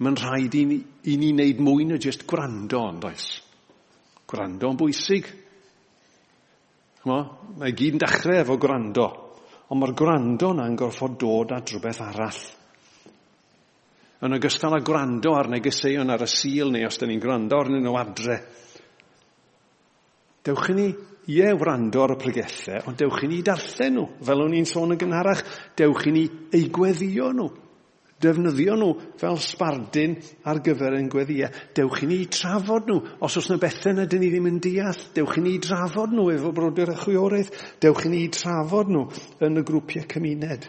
mae'n 0.00 0.18
rhaid 0.18 0.56
i 0.56 0.64
ni, 0.66 0.78
i 1.12 1.16
ni 1.20 1.30
wneud 1.34 1.60
mwy 1.62 1.86
na 1.86 1.98
jyst 2.02 2.24
gwrando 2.28 2.80
ond 2.88 3.06
oes. 3.06 3.26
Gwrando 4.30 4.70
yn 4.72 4.78
bwysig. 4.80 5.28
Chmo, 7.02 7.18
mae 7.60 7.74
gyd 7.76 7.96
yn 7.96 8.02
dechrau 8.02 8.40
efo 8.40 8.56
gwrando, 8.60 9.06
ond 9.70 9.80
mae'r 9.80 9.94
gwrando 9.96 10.50
yna'n 10.56 10.78
gorfod 10.78 11.18
dod 11.20 11.54
at 11.56 11.70
rhywbeth 11.70 12.02
arall. 12.08 12.40
Yn 14.20 14.36
ogystal 14.36 14.76
â 14.76 14.82
gwrando 14.84 15.32
ar 15.36 15.48
negeseuon 15.48 16.12
ar 16.12 16.26
y 16.26 16.28
sil 16.28 16.72
neu 16.74 16.88
os 16.88 16.98
da 17.00 17.08
ni'n 17.08 17.22
gwrando 17.22 17.60
arnyn 17.60 17.86
nhw 17.86 17.94
adre. 17.96 18.40
Dewch 20.44 20.72
i 20.72 20.76
ni 20.76 20.88
ie 21.28 21.50
wrando 21.58 22.04
ar 22.04 22.14
y 22.14 22.20
pregethe, 22.20 22.80
ond 22.88 22.98
dewch 23.00 23.24
i 23.26 23.30
ni 23.30 23.42
darllen 23.44 23.98
nhw. 23.98 24.06
Fel 24.24 24.44
o'n 24.44 24.54
i'n 24.56 24.68
sôn 24.68 24.94
yn 24.94 25.00
gynharach, 25.00 25.42
dewch 25.76 26.06
i 26.08 26.14
ni 26.14 26.24
eigweddio 26.56 27.32
nhw. 27.36 27.50
Defnyddio 28.20 28.74
nhw 28.76 28.88
fel 29.20 29.38
sbardyn 29.40 30.18
ar 30.48 30.58
gyfer 30.64 30.96
ein 30.98 31.08
gweddiau. 31.12 31.48
Dewch 31.76 32.02
i 32.04 32.08
ni 32.10 32.18
trafod 32.28 32.90
nhw. 32.90 32.98
Os 33.24 33.38
oes 33.40 33.48
yna 33.48 33.60
bethau 33.62 33.96
na 33.96 34.04
dyn 34.04 34.20
ni 34.20 34.28
ddim 34.32 34.50
yn 34.50 34.58
deall, 34.60 34.98
dewch 35.16 35.38
i 35.40 35.44
ni 35.44 35.54
drafod 35.64 36.12
nhw 36.12 36.26
efo 36.34 36.52
brodyr 36.56 36.92
y 36.92 36.98
chwiorydd. 37.00 37.54
Dewch 37.80 38.04
i 38.04 38.12
ni 38.12 38.26
trafod 38.34 38.92
nhw 38.92 39.06
yn 39.46 39.56
y 39.62 39.64
grwpiau 39.64 40.04
cymuned. 40.10 40.68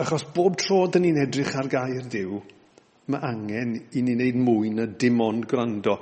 Achos 0.00 0.24
bob 0.32 0.56
tro 0.56 0.86
dyn 0.88 1.04
ni'n 1.04 1.20
edrych 1.26 1.52
ar 1.60 1.68
gair 1.68 2.06
Dyw, 2.08 2.38
mae 3.12 3.20
angen 3.28 3.74
i 3.92 4.00
ni 4.00 4.14
wneud 4.16 4.38
mwy 4.40 4.70
na 4.72 4.86
dim 4.88 5.20
ond 5.20 5.44
gwrando 5.50 5.98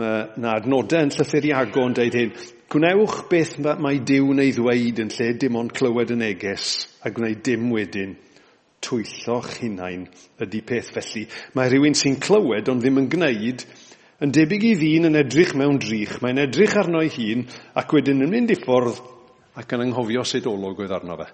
na 0.00 0.56
adnodau 0.56 1.04
yn 1.06 1.12
llythyriago 1.14 1.84
yn 1.88 1.96
dweud 1.98 2.18
hyn, 2.18 2.32
Gwnewch 2.70 3.24
beth 3.26 3.56
mae 3.82 3.96
Dyw 4.06 4.28
yn 4.30 4.40
ei 4.44 4.52
ddweud 4.54 5.00
yn 5.02 5.08
lle 5.10 5.32
dim 5.42 5.56
ond 5.58 5.72
clywed 5.74 6.12
y 6.14 6.16
neges 6.20 6.66
a 7.02 7.10
gwneud 7.10 7.40
dim 7.48 7.64
wedyn. 7.74 8.12
Twylloch 8.80 9.56
hunain 9.58 10.04
ydy 10.40 10.60
peth 10.68 10.92
felly. 10.94 11.24
Mae 11.58 11.66
rhywun 11.72 11.98
sy'n 11.98 12.20
clywed 12.22 12.70
ond 12.70 12.84
ddim 12.84 13.00
yn 13.02 13.08
gwneud 13.10 13.64
yn 14.22 14.34
debyg 14.36 14.68
i 14.68 14.72
ddyn 14.78 15.08
yn 15.10 15.18
edrych 15.18 15.56
mewn 15.58 15.80
drych. 15.82 16.20
Mae'n 16.22 16.44
edrych 16.44 16.76
arno 16.78 17.02
ei 17.02 17.10
hun 17.16 17.42
ac 17.82 17.96
wedyn 17.96 18.22
yn 18.22 18.30
mynd 18.36 18.54
i 18.54 18.60
ffwrdd 18.60 19.02
ac 19.58 19.74
yn 19.74 19.84
anghofio 19.88 20.22
sut 20.22 20.46
olwg 20.46 20.84
oedd 20.84 20.94
arno 20.94 21.18
fe. 21.18 21.26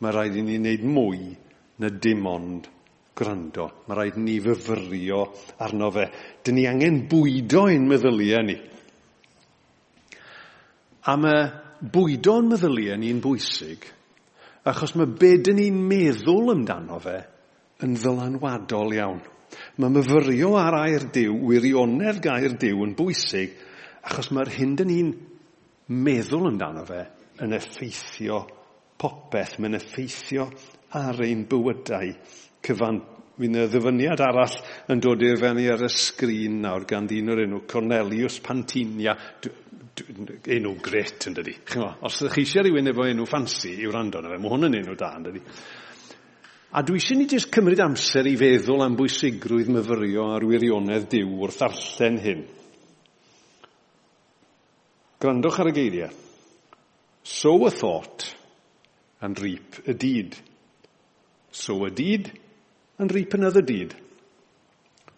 Mae 0.00 0.16
rhaid 0.16 0.40
i 0.40 0.46
ni 0.46 0.56
wneud 0.56 0.88
mwy 0.88 1.20
na 1.84 1.92
dim 1.92 2.24
ond 2.32 2.72
gwrando. 3.18 3.68
Mae 3.86 3.98
rhaid 3.98 4.18
ni 4.22 4.38
fyfyrio 4.42 5.22
arno 5.66 5.90
fe. 5.94 6.08
Dyn 6.44 6.58
ni 6.58 6.66
angen 6.70 7.00
bwydo 7.10 7.66
ein 7.68 7.88
meddyliau 7.90 8.44
ni. 8.46 8.58
A 11.08 11.16
mae 11.16 11.46
bwydo'n 11.94 12.50
meddyliau 12.52 12.98
ni'n 13.00 13.22
bwysig, 13.24 13.84
achos 14.68 14.94
mae 14.98 15.10
be 15.20 15.36
dyn 15.42 15.58
ni'n 15.60 15.82
meddwl 15.90 16.52
amdano 16.54 16.98
fe 17.02 17.18
yn 17.86 17.94
ddylanwadol 17.96 18.94
iawn. 18.96 19.20
Mae 19.78 19.94
myfyrio 19.94 20.52
ar 20.60 20.76
air 20.82 21.06
diw, 21.14 21.36
wirionedd 21.48 22.20
gair 22.24 22.56
diw 22.60 22.82
yn 22.84 22.96
bwysig, 22.98 23.54
achos 24.04 24.32
mae'r 24.34 24.50
hyn 24.58 24.74
dyn 24.78 24.90
ni'n 24.92 25.14
meddwl 26.04 26.50
amdano 26.50 26.84
fe 26.88 27.04
yn 27.46 27.54
effeithio 27.56 28.42
popeth, 28.98 29.56
mae'n 29.62 29.78
effeithio 29.78 30.48
ar 30.98 31.22
ein 31.24 31.46
bywydau 31.48 32.12
cyfan. 32.64 33.00
Fy'n 33.38 33.54
y 33.54 33.66
ddyfyniad 33.70 34.20
arall 34.26 34.54
yn 34.90 35.00
dod 35.02 35.20
i'r 35.22 35.38
fenni 35.38 35.68
ar 35.70 35.84
y 35.86 35.90
sgrin 35.94 36.56
nawr 36.64 36.82
gan 36.90 37.06
ddyn 37.06 37.30
o'r 37.30 37.44
enw 37.44 37.60
Cornelius 37.70 38.40
Pantinia. 38.42 39.14
Enw 40.58 40.72
gret 40.82 41.28
yn 41.30 41.36
dydi. 41.36 41.54
Os 42.02 42.18
ydych 42.18 42.34
chi 42.34 42.46
eisiau 42.46 42.66
rhywun 42.66 42.90
efo 42.90 43.06
enw 43.06 43.26
ffansi 43.28 43.76
i'w 43.84 43.92
rando 43.94 44.22
na 44.22 44.32
fe, 44.32 44.40
mae 44.42 44.50
hwn 44.50 44.66
yn 44.70 44.78
enw 44.80 44.96
da 44.98 45.12
yn 45.18 45.28
dydi. 45.28 45.42
A 46.74 46.82
dwi 46.82 46.98
eisiau 46.98 47.20
ni 47.20 47.28
jyst 47.30 47.52
cymryd 47.54 47.82
amser 47.84 48.26
i 48.26 48.34
feddwl 48.38 48.82
am 48.84 48.98
bwysigrwydd 48.98 49.70
myfyrio 49.76 50.26
ar 50.34 50.46
wirionedd 50.46 51.06
diw 51.14 51.30
wrth 51.46 51.62
arllen 51.68 52.18
hyn. 52.24 52.42
Grandwch 55.22 55.62
ar 55.62 55.70
y 55.70 55.76
geiriau. 55.78 56.10
Sow 57.22 57.66
a 57.66 57.70
thought 57.70 58.28
and 59.20 59.38
reap 59.38 59.80
a 59.86 59.94
deed. 59.94 60.36
Sow 61.50 61.86
a 61.86 61.90
deed 61.90 62.30
and 62.98 63.12
reap 63.14 63.34
another 63.34 63.62
deed. 63.62 63.94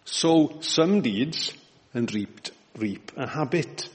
Sow 0.05 0.59
some 0.61 1.01
deeds 1.01 1.53
and 1.93 2.13
reap, 2.13 2.49
reap 2.77 3.11
a 3.17 3.27
habit. 3.27 3.89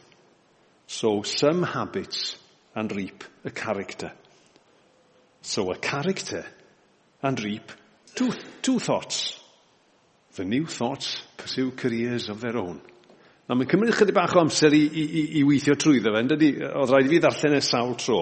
Sow 0.86 1.22
some 1.22 1.62
habits 1.62 2.36
and 2.74 2.94
reap 2.94 3.24
a 3.44 3.50
character. 3.50 4.12
Sow 5.42 5.70
a 5.70 5.76
character 5.76 6.44
and 7.22 7.42
reap 7.42 7.72
two, 8.14 8.32
two 8.62 8.78
thoughts. 8.78 9.40
The 10.34 10.44
new 10.44 10.66
thoughts 10.66 11.22
pursue 11.36 11.70
careers 11.70 12.28
of 12.28 12.40
their 12.40 12.56
own. 12.56 12.80
Na 13.46 13.54
mae'n 13.54 13.68
cymryd 13.70 13.94
chydig 13.94 14.16
bach 14.16 14.32
o 14.34 14.40
amser 14.42 14.74
i, 14.74 14.80
i, 14.82 15.02
i, 15.06 15.20
i 15.38 15.42
weithio 15.46 15.76
trwyddo 15.78 16.10
fe, 16.10 16.22
dydy, 16.32 16.48
oedd 16.66 16.90
rhaid 16.90 17.06
i 17.06 17.12
fi 17.12 17.20
ddarllen 17.22 17.54
y 17.54 17.60
sawl 17.62 17.92
tro. 18.02 18.18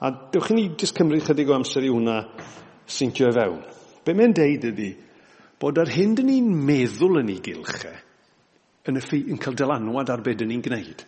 A 0.00 0.10
dewch 0.32 0.48
i 0.54 0.56
ni 0.56 0.64
jyst 0.80 0.96
cymryd 0.96 1.26
chydig 1.26 1.52
o 1.52 1.56
amser 1.58 1.84
i 1.84 1.90
hwnna 1.92 2.22
syntio 2.88 3.28
e 3.28 3.34
fewn. 3.36 3.60
Be 4.08 4.14
mae'n 4.16 4.32
deud 4.32 4.62
ydy 4.70 4.88
bod 5.60 5.76
yr 5.82 5.90
hyn 5.92 6.14
dyn 6.16 6.30
ni'n 6.30 6.46
meddwl 6.64 7.18
yn 7.20 7.28
ei 7.28 7.42
gylch 7.44 7.82
e, 7.84 7.90
yn, 8.88 8.96
yn, 8.96 9.02
ffi, 9.04 9.18
yn 9.28 9.40
cael 9.42 9.58
dylanwad 9.58 10.08
ar 10.14 10.22
beth 10.24 10.38
dyn 10.40 10.48
ni'n 10.48 10.62
gwneud. 10.64 11.02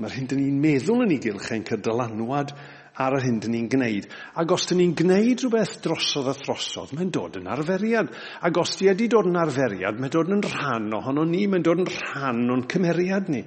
Mae'r 0.00 0.16
hyn 0.18 0.28
dyn 0.28 0.42
ni'n 0.42 0.58
meddwl 0.60 1.06
yn 1.06 1.14
ei 1.14 1.22
gylch 1.24 1.48
yn 1.56 1.64
cael 1.64 1.80
dylanwad 1.86 2.52
ar 3.00 3.16
yr 3.16 3.24
hyn 3.24 3.38
dyn 3.40 3.54
ni'n 3.56 3.70
gwneud. 3.72 4.10
Ac 4.42 4.52
os 4.52 4.68
dyn 4.68 4.82
ni'n 4.82 4.92
gwneud 4.98 5.46
rhywbeth 5.46 5.78
drosodd 5.86 6.28
a 6.28 6.36
throsodd, 6.36 6.92
mae'n 6.98 7.14
dod 7.16 7.40
yn 7.40 7.48
arferiad. 7.54 8.12
Ac 8.44 8.60
os 8.60 8.76
di 8.76 8.90
e 8.90 8.92
ydi 8.92 9.08
dod 9.14 9.30
yn 9.30 9.40
arferiad, 9.40 9.96
mae'n 9.96 10.12
dod 10.12 10.34
yn 10.36 10.44
rhan 10.44 10.92
ohono 11.00 11.24
ni, 11.30 11.46
mae'n 11.48 11.64
dod 11.64 11.80
yn 11.80 11.88
rhan 11.88 12.44
o'n 12.58 12.66
cymeriad 12.68 13.32
ni. 13.32 13.40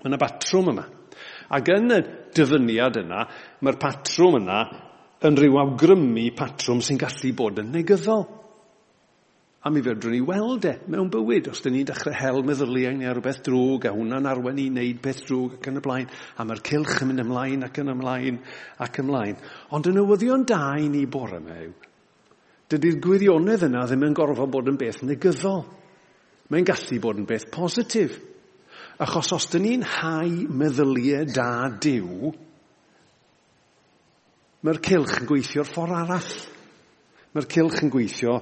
Mae 0.00 0.10
yna 0.10 0.18
batrwm 0.18 0.74
yma. 0.74 0.88
Ac 1.54 1.70
yn 1.76 1.94
y 1.94 2.02
dyfyniad 2.34 2.98
yna, 3.04 3.24
mae'r 3.62 3.78
patrwm 3.86 4.42
yna 4.42 4.60
yn 5.26 5.38
rhyw 5.38 5.56
awgrymu 5.62 6.28
patrwm 6.38 6.82
sy'n 6.84 7.00
gallu 7.00 7.32
bod 7.38 7.58
yn 7.62 7.72
negyddol. 7.74 8.26
A 9.66 9.72
mi 9.74 9.82
fedrwn 9.82 10.14
ni 10.14 10.20
weld 10.22 10.68
e 10.70 10.76
mewn 10.86 11.08
bywyd, 11.10 11.48
os 11.50 11.64
dyn 11.64 11.74
ni'n 11.74 11.88
dechrau 11.88 12.14
hel 12.14 12.44
meddyliau 12.46 12.94
neu 12.94 13.10
rhywbeth 13.10 13.42
drwg, 13.48 13.88
a 13.90 13.92
hwnna'n 13.96 14.28
arwen 14.30 14.60
i 14.62 14.68
wneud 14.70 15.02
beth 15.02 15.24
drwg 15.26 15.58
ac 15.58 15.68
yn 15.72 15.80
y 15.80 15.82
blaen, 15.82 16.06
a 16.38 16.46
mae'r 16.46 16.62
cilch 16.68 17.02
yn 17.02 17.10
mynd 17.10 17.24
ymlaen 17.24 17.66
ac 17.66 17.82
yn 17.82 17.92
ymlaen 17.96 18.38
ac 18.86 19.02
ymlaen. 19.02 19.42
Ond 19.74 19.90
y 19.90 19.94
newyddion 19.96 20.46
da 20.46 20.62
i 20.78 20.86
ni 20.92 21.04
bore 21.10 21.42
me 21.42 21.58
dydy'r 22.68 22.98
gwirionedd 23.00 23.64
yna 23.64 23.86
ddim 23.88 24.02
yn 24.10 24.16
gorfod 24.16 24.50
bod 24.52 24.66
yn 24.68 24.76
beth 24.80 25.00
negyddol. 25.08 25.62
Mae'n 26.52 26.66
gallu 26.68 26.98
bod 27.00 27.20
yn 27.20 27.28
beth 27.28 27.48
positif. 27.52 28.18
Achos 29.00 29.32
os 29.36 29.46
dyn 29.52 29.64
ni'n 29.64 29.86
hau 29.88 30.34
meddyliau 30.60 31.28
da 31.32 31.50
diw, 31.80 32.32
Mae'r 34.66 34.80
cilch 34.82 35.20
yn 35.20 35.28
gweithio'r 35.28 35.68
ffordd 35.68 35.94
arall. 36.00 36.32
Mae'r 37.34 37.46
cilch 37.52 37.82
yn 37.84 37.92
gweithio 37.94 38.40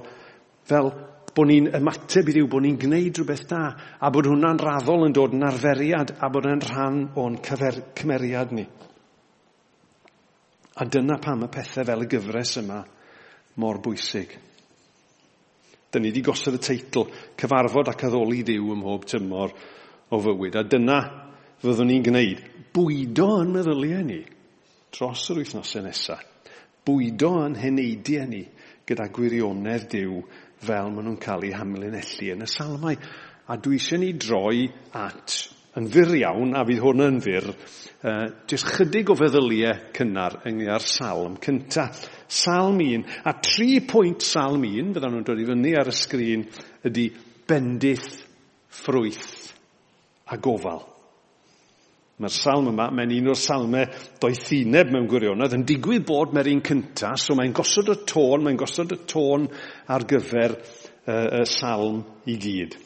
fel 0.67 0.89
bod 1.37 1.51
ni'n 1.51 1.69
ymateb 1.77 2.31
i 2.31 2.33
ddiw, 2.33 2.47
bod 2.49 2.65
ni'n 2.65 2.79
gwneud 2.81 3.19
rhywbeth 3.19 3.45
da, 3.51 3.61
a 4.01 4.09
bod 4.13 4.25
hwnna'n 4.31 4.61
raddol 4.63 5.05
yn 5.05 5.13
dod 5.13 5.35
yn 5.37 5.45
arferiad, 5.45 6.15
a 6.17 6.29
bod 6.33 6.47
yn 6.49 6.63
rhan 6.65 7.03
o'n 7.21 7.37
cymeriad 7.45 8.55
ni. 8.57 8.65
A 10.77 10.85
dyna 10.85 11.19
pam 11.21 11.45
y 11.45 11.49
pethau 11.53 11.85
fel 11.85 12.05
y 12.05 12.09
gyfres 12.09 12.55
yma 12.63 12.79
mor 13.61 13.79
bwysig. 13.85 14.33
Dyna 15.93 16.03
ni 16.03 16.11
wedi 16.11 16.23
gosod 16.25 16.57
y 16.57 16.61
teitl, 16.61 17.05
cyfarfod 17.37 17.93
ac 17.93 18.07
addoli 18.09 18.41
Dyw 18.45 18.73
ym 18.73 18.81
mhob 18.81 19.05
tymor 19.09 19.53
o 20.13 20.19
fywyd. 20.21 20.57
A 20.57 20.65
dyna 20.65 20.97
fyddwn 21.61 21.89
ni'n 21.91 22.05
gwneud. 22.09 22.41
Bwydo 22.73 23.29
yn 23.43 23.53
meddyliau 23.53 24.03
ni 24.05 24.19
dros 24.93 25.25
yr 25.31 25.41
wythnosau 25.41 25.83
nesaf, 25.85 26.23
bwydo 26.87 27.33
yn 27.43 27.57
heneidiau 27.59 28.27
ni 28.29 28.45
gyda 28.87 29.09
gwirionedd 29.13 29.89
Dyw 29.91 30.21
fel 30.63 30.91
maen 30.93 31.09
nhw'n 31.09 31.19
cael 31.21 31.45
eu 31.49 31.55
hamlinellu 31.57 32.31
yn 32.33 32.45
y 32.45 32.49
salmau. 32.49 32.97
A 33.47 33.55
dwi 33.63 33.77
eisiau 33.79 34.01
ni 34.01 34.13
droi 34.19 34.65
at, 34.95 35.35
yn 35.79 35.87
fyr 35.91 36.13
iawn, 36.17 36.55
a 36.57 36.63
fydd 36.67 36.81
hwn 36.83 37.03
yn 37.05 37.19
fyr, 37.23 37.49
uh, 37.51 38.25
jyst 38.49 38.71
chydig 38.75 39.11
o 39.11 39.17
feddyliau 39.19 39.91
cynnar 39.95 40.39
ynglyn 40.47 40.73
â'r 40.75 40.87
salm 40.87 41.37
cynta. 41.43 41.87
Salm 42.27 42.81
1, 42.83 43.05
a 43.27 43.35
tri 43.43 43.79
pwynt 43.87 44.25
salm 44.25 44.65
1, 44.67 44.93
fyddan 44.95 45.15
nhw'n 45.15 45.27
dod 45.27 45.43
i 45.43 45.47
fyny 45.47 45.73
ar 45.79 45.91
y 45.91 45.95
sgrin, 45.95 46.47
ydy 46.87 47.07
bendith, 47.47 48.11
ffrwyth 48.81 49.51
a 50.27 50.39
gofal. 50.43 50.83
Mae'r 52.17 52.33
salm 52.33 52.71
yma, 52.71 52.87
mae'n 52.97 53.11
un 53.13 53.29
o'r 53.29 53.37
salmau 53.37 53.85
doethineb 54.21 54.89
mewn 54.89 55.05
gwirionedd, 55.09 55.53
yn 55.53 55.65
digwydd 55.69 56.05
bod 56.07 56.31
mae'r 56.33 56.49
un 56.49 56.63
cynta, 56.65 57.11
so 57.21 57.35
mae'n 57.37 57.53
gosod 57.53 57.91
y 57.93 57.95
tôn, 58.09 58.41
mae'n 58.47 58.57
gosod 58.57 58.95
y 58.95 58.97
tôn 59.11 59.43
ar 59.93 60.05
gyfer 60.09 60.55
uh, 60.57 61.27
y 61.37 61.43
salm 61.51 61.99
i 62.25 62.37
gyd. 62.41 62.77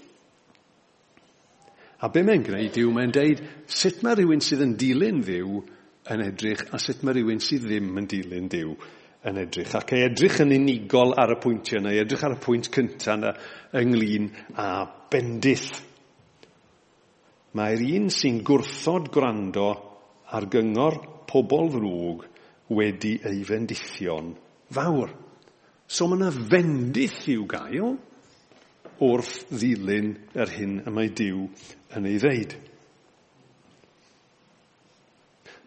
A 2.03 2.09
be 2.11 2.25
mae'n 2.27 2.43
gwneud 2.43 2.79
yw, 2.81 2.89
mae'n 2.91 3.13
deud 3.15 3.43
sut 3.71 4.01
mae 4.03 4.17
rhywun 4.19 4.43
sydd 4.43 4.65
yn 4.65 4.73
dilyn 4.81 5.21
ddiw 5.23 5.61
yn 6.11 6.23
edrych, 6.25 6.65
a 6.75 6.79
sut 6.81 7.05
mae 7.07 7.15
rhywun 7.15 7.39
sydd 7.45 7.69
ddim 7.69 7.87
yn 8.01 8.09
dilyn 8.11 8.49
ddiw 8.51 8.73
yn 9.31 9.39
edrych. 9.45 9.77
Ac 9.79 9.93
ei 9.95 10.09
edrych 10.09 10.41
yn 10.43 10.51
unigol 10.57 11.15
ar 11.21 11.37
y 11.37 11.39
pwyntiau 11.39 11.79
yna, 11.79 11.95
edrych 12.03 12.27
ar 12.27 12.35
y 12.35 12.41
pwynt 12.43 12.67
cyntaf 12.73 13.15
yna 13.15 13.31
ynglyn 13.79 14.27
a 14.59 14.67
bendith 15.13 15.69
Mae'r 17.57 17.81
un 17.97 18.07
sy'n 18.13 18.39
gwrthod 18.47 19.09
gwrando 19.11 19.67
ar 20.31 20.47
gyngor 20.51 20.97
pobl 21.27 21.71
ddrwg 21.73 22.23
wedi 22.77 23.17
ei 23.27 23.41
fendithion 23.47 24.31
fawr. 24.71 25.11
So 25.91 26.07
mae 26.07 26.21
yna 26.21 26.31
fendith 26.31 27.25
i'w 27.33 27.43
gael 27.51 27.97
wrth 29.01 29.37
ddilyn 29.49 30.13
yr 30.37 30.53
hyn 30.55 30.77
y 30.85 30.93
mae 30.93 31.11
Dyw 31.17 31.43
yn 31.97 32.07
ei 32.07 32.19
ddeud. 32.21 32.55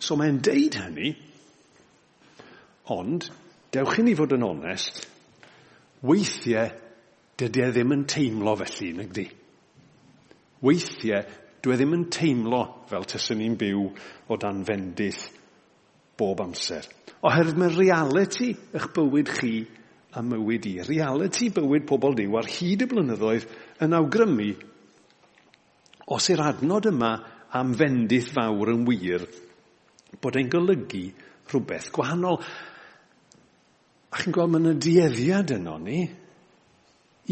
So 0.00 0.16
mae'n 0.20 0.40
deud 0.44 0.78
hynny, 0.80 1.12
ond, 2.94 3.28
dewch 3.74 4.00
i 4.00 4.04
ni 4.06 4.14
fod 4.16 4.34
yn 4.36 4.44
onest, 4.46 5.04
weithiau 6.04 6.72
dydy 7.40 7.64
e 7.64 7.70
ddim 7.72 7.94
yn 7.96 8.04
teimlo 8.08 8.54
felly, 8.60 8.90
nag? 9.00 9.20
Weithiau 10.64 11.24
Dwi 11.64 11.78
ddim 11.78 11.94
yn 11.96 12.04
teimlo 12.12 12.60
fel 12.90 13.06
tyswn 13.08 13.40
i'n 13.40 13.56
byw 13.56 13.86
o 14.28 14.36
dan 14.40 14.60
fendith 14.68 15.22
bob 16.18 16.42
amser. 16.44 16.84
Oherwydd 17.24 17.60
mae 17.60 17.72
reality 17.72 18.50
eich 18.76 18.90
bywyd 18.92 19.30
chi 19.32 19.54
a 20.14 20.22
mywyd 20.22 20.68
i. 20.68 20.74
Reality 20.84 21.48
bywyd 21.54 21.86
pobl 21.88 22.16
diw 22.18 22.36
ar 22.36 22.50
hyd 22.52 22.84
y 22.84 22.88
blynyddoedd 22.90 23.46
yn 23.84 23.96
awgrymu 23.96 24.50
os 26.14 26.28
yw'r 26.30 26.42
adnod 26.50 26.90
yma 26.90 27.14
am 27.56 27.72
fendith 27.78 28.28
fawr 28.34 28.74
yn 28.74 28.84
wir 28.88 29.24
bod 30.20 30.36
e'n 30.36 30.50
golygu 30.52 31.06
rhywbeth 31.48 31.88
gwahanol. 31.94 32.38
A 34.12 34.20
chi'n 34.20 34.34
gweld 34.36 34.52
mae 34.52 34.62
yna 34.62 34.74
dueddiad 34.84 35.54
yno 35.56 35.78
ni 35.80 36.02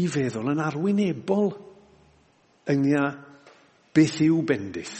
i 0.01 0.07
feddwl 0.09 0.51
yn 0.55 0.63
arwynebol 0.63 1.53
yng 2.73 2.89
Beth 3.93 4.21
yw 4.25 4.39
bendith? 4.47 4.95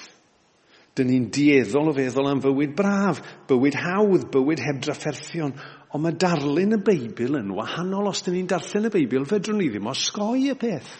Dyn 0.93 1.09
ni'n 1.09 1.29
dieddol 1.33 1.89
o 1.89 1.93
feddwl 1.97 2.29
am 2.29 2.41
fywyd 2.43 2.75
braf, 2.77 3.21
bywyd 3.49 3.77
hawdd, 3.81 4.27
bywyd 4.33 4.61
heb 4.61 4.83
drafferthion. 4.85 5.55
Ond 5.93 6.03
mae 6.05 6.17
darlun 6.21 6.77
y 6.77 6.79
Beibl 6.85 7.39
yn 7.39 7.49
wahanol 7.57 8.11
os 8.11 8.21
dyn 8.25 8.37
ni'n 8.37 8.51
darllen 8.51 8.89
y 8.89 8.93
Beibl, 8.93 9.25
fedrwn 9.29 9.57
ni 9.61 9.71
ddim 9.73 9.89
osgoi 9.89 10.51
y 10.53 10.55
peth. 10.59 10.91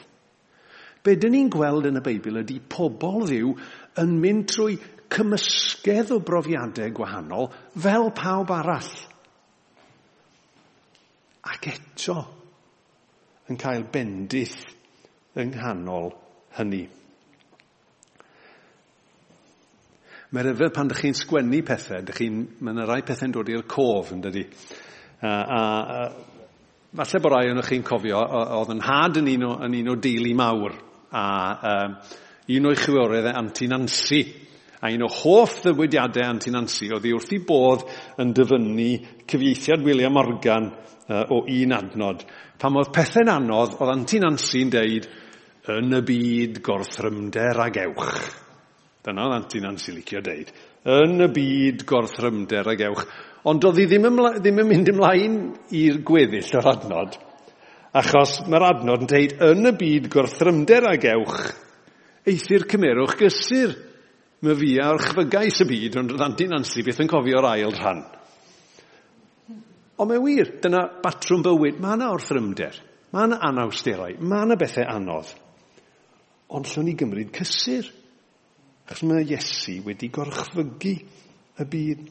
Be 1.05 1.13
dyn 1.19 1.35
ni'n 1.35 1.51
gweld 1.53 1.89
yn 1.91 1.99
y 1.99 2.03
Beibl 2.05 2.41
ydy 2.41 2.57
pobl 2.73 3.27
ddiw 3.27 3.53
yn 4.01 4.17
mynd 4.23 4.47
trwy 4.49 4.79
cymysgedd 5.13 6.13
o 6.15 6.19
brofiadau 6.25 6.93
gwahanol 6.97 7.51
fel 7.85 8.09
pawb 8.17 8.53
arall. 8.55 8.89
Ac 11.53 11.69
eto 11.69 12.17
yn 13.51 13.61
cael 13.61 13.85
bendith 13.93 14.57
yng 15.37 15.53
nghanol 15.53 16.13
hynny. 16.57 16.85
Mae'r 20.33 20.47
ryfedd 20.49 20.71
pan 20.73 20.87
ydych 20.89 21.03
chi'n 21.03 21.17
sgwennu 21.17 21.59
pethau, 21.61 21.99
ydych 22.01 22.17
chi'n, 22.17 22.37
Mae'n 22.65 22.79
yna 22.79 22.87
rai 22.89 23.03
pethau'n 23.05 23.33
dod 23.35 23.49
i'r 23.53 23.67
cof 23.69 24.07
yn 24.15 24.23
dydi. 24.23 24.41
A, 25.21 25.29
a, 25.29 25.59
a, 25.93 26.07
falle 26.97 27.21
bod 27.21 27.35
rai 27.35 27.51
o'n 27.51 27.61
chi'n 27.67 27.85
cofio, 27.85 28.21
oedd 28.57 28.71
yn 28.73 28.81
had 28.81 29.19
yn 29.21 29.29
un 29.35 29.45
o, 29.45 29.51
yn 29.67 29.77
un 29.77 29.91
o 29.93 29.95
deulu 30.01 30.33
mawr, 30.39 30.73
a 31.13 31.25
um, 31.69 31.93
un 32.57 32.69
o'i 32.71 32.79
chwiorydd 32.81 33.29
e 33.29 33.35
anti 33.43 33.69
Nancy. 33.69 34.23
A 34.83 34.89
un 34.91 35.05
o 35.05 35.11
hoff 35.21 35.59
ddywydiadau 35.63 36.25
anti 36.25 36.51
Nancy 36.51 36.89
oedd 36.91 37.05
i 37.07 37.13
wrth 37.15 37.35
i 37.37 37.39
bodd 37.47 37.85
yn 38.19 38.33
dyfynnu 38.35 38.89
cyfieithiad 39.29 39.85
William 39.85 40.17
Morgan 40.17 40.71
uh, 40.73 41.27
o 41.29 41.43
un 41.45 41.77
adnod. 41.77 42.25
Pam 42.57 42.81
oedd 42.81 42.89
pethau'n 42.95 43.31
anodd, 43.37 43.77
oedd 43.77 43.93
anti 43.93 44.19
Nancy'n 44.23 44.73
deud, 44.73 45.11
yn 45.77 45.93
y 45.93 46.01
byd 46.09 46.63
gorthrymder 46.65 47.61
ag 47.69 47.85
ewch. 47.85 48.42
Dyna 49.03 49.25
oedd 49.27 49.55
An's 49.67 49.89
i 49.91 49.93
licio 49.97 50.21
deud. 50.23 50.51
Yn 50.87 51.25
y 51.25 51.27
byd 51.35 51.81
gorthrymder 51.87 52.69
ag 52.71 52.83
ewch. 52.87 53.03
Ond 53.51 53.65
oedd 53.67 53.81
hi 53.81 53.87
ddim, 53.89 54.05
ymla, 54.07 54.37
ddim 54.37 54.61
yn 54.63 54.69
mynd 54.69 54.91
ymlaen 54.93 55.33
i'r 55.75 55.97
gweddill 56.07 56.51
o'r 56.59 56.69
adnod. 56.71 57.17
Achos 57.99 58.37
mae'r 58.47 58.65
adnod 58.69 59.03
yn 59.03 59.09
deud, 59.11 59.33
yn 59.49 59.67
y 59.67 59.73
byd 59.81 60.07
gorthrymder 60.13 60.87
ag 60.93 61.07
ewch, 61.11 61.41
eithir 62.31 62.63
cymerwch 62.71 63.17
gysur. 63.19 63.73
Mae 64.43 64.55
fi 64.59 64.69
a'r 64.83 65.03
chfygais 65.03 65.59
y 65.63 65.67
byd, 65.67 65.97
ond 65.99 66.13
oedd 66.15 66.23
Antin 66.23 66.55
Ansi 66.55 66.83
beth 66.83 67.01
yn 67.03 67.11
cofio'r 67.11 67.47
ail 67.51 67.75
rhan. 67.75 67.99
Ond 69.99 70.09
mae 70.09 70.21
wir, 70.23 70.53
dyna 70.63 70.85
batrwm 71.03 71.43
bywyd. 71.45 71.83
Mae 71.83 71.99
yna 71.99 72.09
orthrymder, 72.15 72.79
mae 73.11 73.27
yna 73.27 73.41
anawsterau, 73.49 74.15
mae 74.23 74.47
yna 74.47 74.57
bethau 74.59 74.87
anodd. 74.95 75.35
Ond 76.55 76.71
llwn 76.71 76.87
ni 76.87 76.95
gymryd 76.99 77.35
cysur. 77.35 77.91
Achos 78.83 79.05
mae 79.07 79.23
Iesu 79.23 79.77
wedi 79.85 80.09
gorchfygu 80.11 80.93
y 81.59 81.65
byd. 81.71 82.03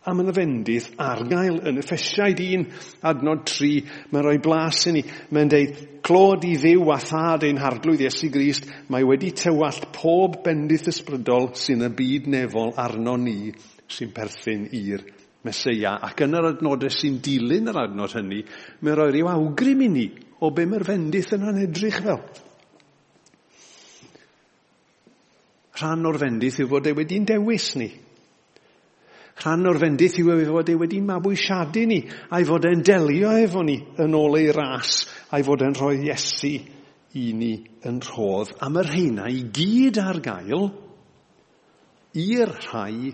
A 0.00 0.14
mae'n 0.14 0.30
yna 0.30 0.32
fendydd 0.32 0.86
ar 1.02 1.20
gael 1.28 1.58
yn 1.68 1.80
Effesiaid 1.82 2.38
1, 2.40 2.62
adnod 3.10 3.42
3, 3.50 3.70
mae'n 4.12 4.24
rhoi 4.24 4.38
blas 4.40 4.86
i 4.88 4.94
ni. 4.94 5.02
Mae'n 5.34 5.50
deud, 5.52 5.80
clod 6.06 6.46
i 6.48 6.54
ddiw 6.56 6.88
a 6.94 6.96
thad 7.02 7.44
ein 7.44 7.60
harglwydd 7.60 8.06
Iesu 8.06 8.30
Grist, 8.32 8.70
mae 8.88 9.04
wedi 9.04 9.34
tywallt 9.36 9.90
pob 9.96 10.38
bendith 10.46 10.88
ysbrydol 10.92 11.50
sy'n 11.58 11.84
y 11.84 11.90
byd 11.98 12.30
nefol 12.32 12.72
arno 12.80 13.18
ni 13.20 13.52
sy'n 13.90 14.14
perthyn 14.16 14.68
i'r 14.78 15.04
Mesoea. 15.44 15.98
Ac 16.06 16.24
yn 16.24 16.38
yr 16.38 16.48
adnodau 16.54 16.92
sy'n 16.92 17.18
dilyn 17.24 17.68
yr 17.72 17.82
adnod 17.82 18.14
hynny, 18.16 18.40
mae'n 18.80 18.96
rhoi 18.96 19.10
rhyw 19.12 19.32
awgrym 19.34 19.84
i 19.84 19.90
ni 19.92 20.06
o 20.40 20.54
be 20.56 20.64
mae'r 20.68 20.86
fendith 20.88 21.34
yna'n 21.36 21.64
edrych 21.66 22.00
fel. 22.06 22.22
Rhan 25.80 26.06
o'r 26.08 26.18
fendith 26.20 26.60
yw 26.60 26.68
fod 26.70 26.88
e 26.90 26.94
wedi'n 26.96 27.26
dewis 27.28 27.72
ni. 27.80 27.88
Rhan 29.40 29.68
o'r 29.70 29.78
fendith 29.80 30.18
yw 30.20 30.34
ei 30.34 30.48
fod 30.48 30.68
e 30.68 30.76
wedi'n 30.76 31.06
mabwysiadu 31.08 31.86
ni 31.88 32.02
a'i 32.36 32.44
fod 32.48 32.68
e'n 32.68 32.84
delio 32.84 33.32
efo 33.40 33.64
ni 33.64 33.78
yn 34.04 34.16
ôl 34.18 34.36
ei 34.40 34.50
ras 34.52 35.06
a'i 35.32 35.46
fod 35.46 35.64
e'n 35.64 35.76
rhoi 35.78 36.02
Iesu 36.04 36.52
i 37.16 37.24
ni 37.34 37.54
yn 37.88 38.00
rhodd. 38.04 38.52
A 38.60 38.68
mae'r 38.68 38.92
rheina 38.92 39.28
i 39.32 39.46
gyd 39.48 40.00
ar 40.02 40.20
gael 40.24 40.68
i'r 42.20 42.52
rhai, 42.66 43.12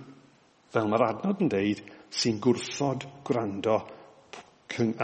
fel 0.72 0.90
mae'r 0.90 1.06
adnod 1.10 1.44
yn 1.44 1.52
deud, 1.52 1.82
sy'n 2.10 2.40
gwrthod 2.42 3.06
gwrando 3.26 3.78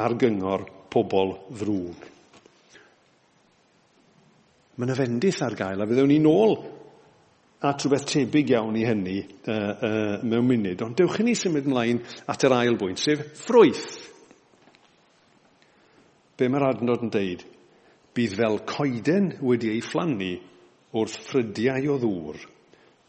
ar 0.03 0.15
gyngor 0.19 0.67
pobl 0.93 1.37
ddrwg. 1.53 2.09
Mae 4.73 4.89
yna 4.89 4.97
fendith 4.97 5.43
ar 5.45 5.57
gael 5.57 5.85
a 5.85 5.87
fyddwn 5.89 6.11
ni 6.11 6.19
nôl 6.25 6.57
at 7.63 7.85
rhywbeth 7.85 8.07
tebyg 8.11 8.51
iawn 8.51 8.77
i 8.79 8.85
hynny 8.87 9.19
uh, 9.23 9.55
uh, 9.55 10.15
mewn 10.27 10.49
munud. 10.49 10.83
Ond 10.83 10.97
dewch 10.99 11.21
i 11.23 11.27
ni 11.27 11.35
symud 11.39 11.69
ymlaen 11.69 12.01
at 12.33 12.47
yr 12.47 12.57
ail 12.57 12.79
bwynt, 12.81 12.99
sef 12.99 13.23
ffrwyth. 13.39 14.01
Be 16.39 16.49
mae'r 16.51 16.73
adnod 16.73 17.05
yn 17.07 17.13
deud? 17.15 17.45
Bydd 18.13 18.35
fel 18.41 18.59
coeden 18.69 19.31
wedi 19.47 19.71
ei 19.77 19.85
phlannu 19.85 20.33
wrth 20.99 21.21
ffrydiau 21.29 21.93
o 21.95 22.01
ddŵr 22.03 22.43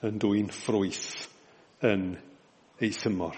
yn 0.08 0.22
dwy'n 0.22 0.54
ffrwyth 0.54 1.10
yn 1.90 2.14
ei 2.84 2.94
thymor. 2.94 3.36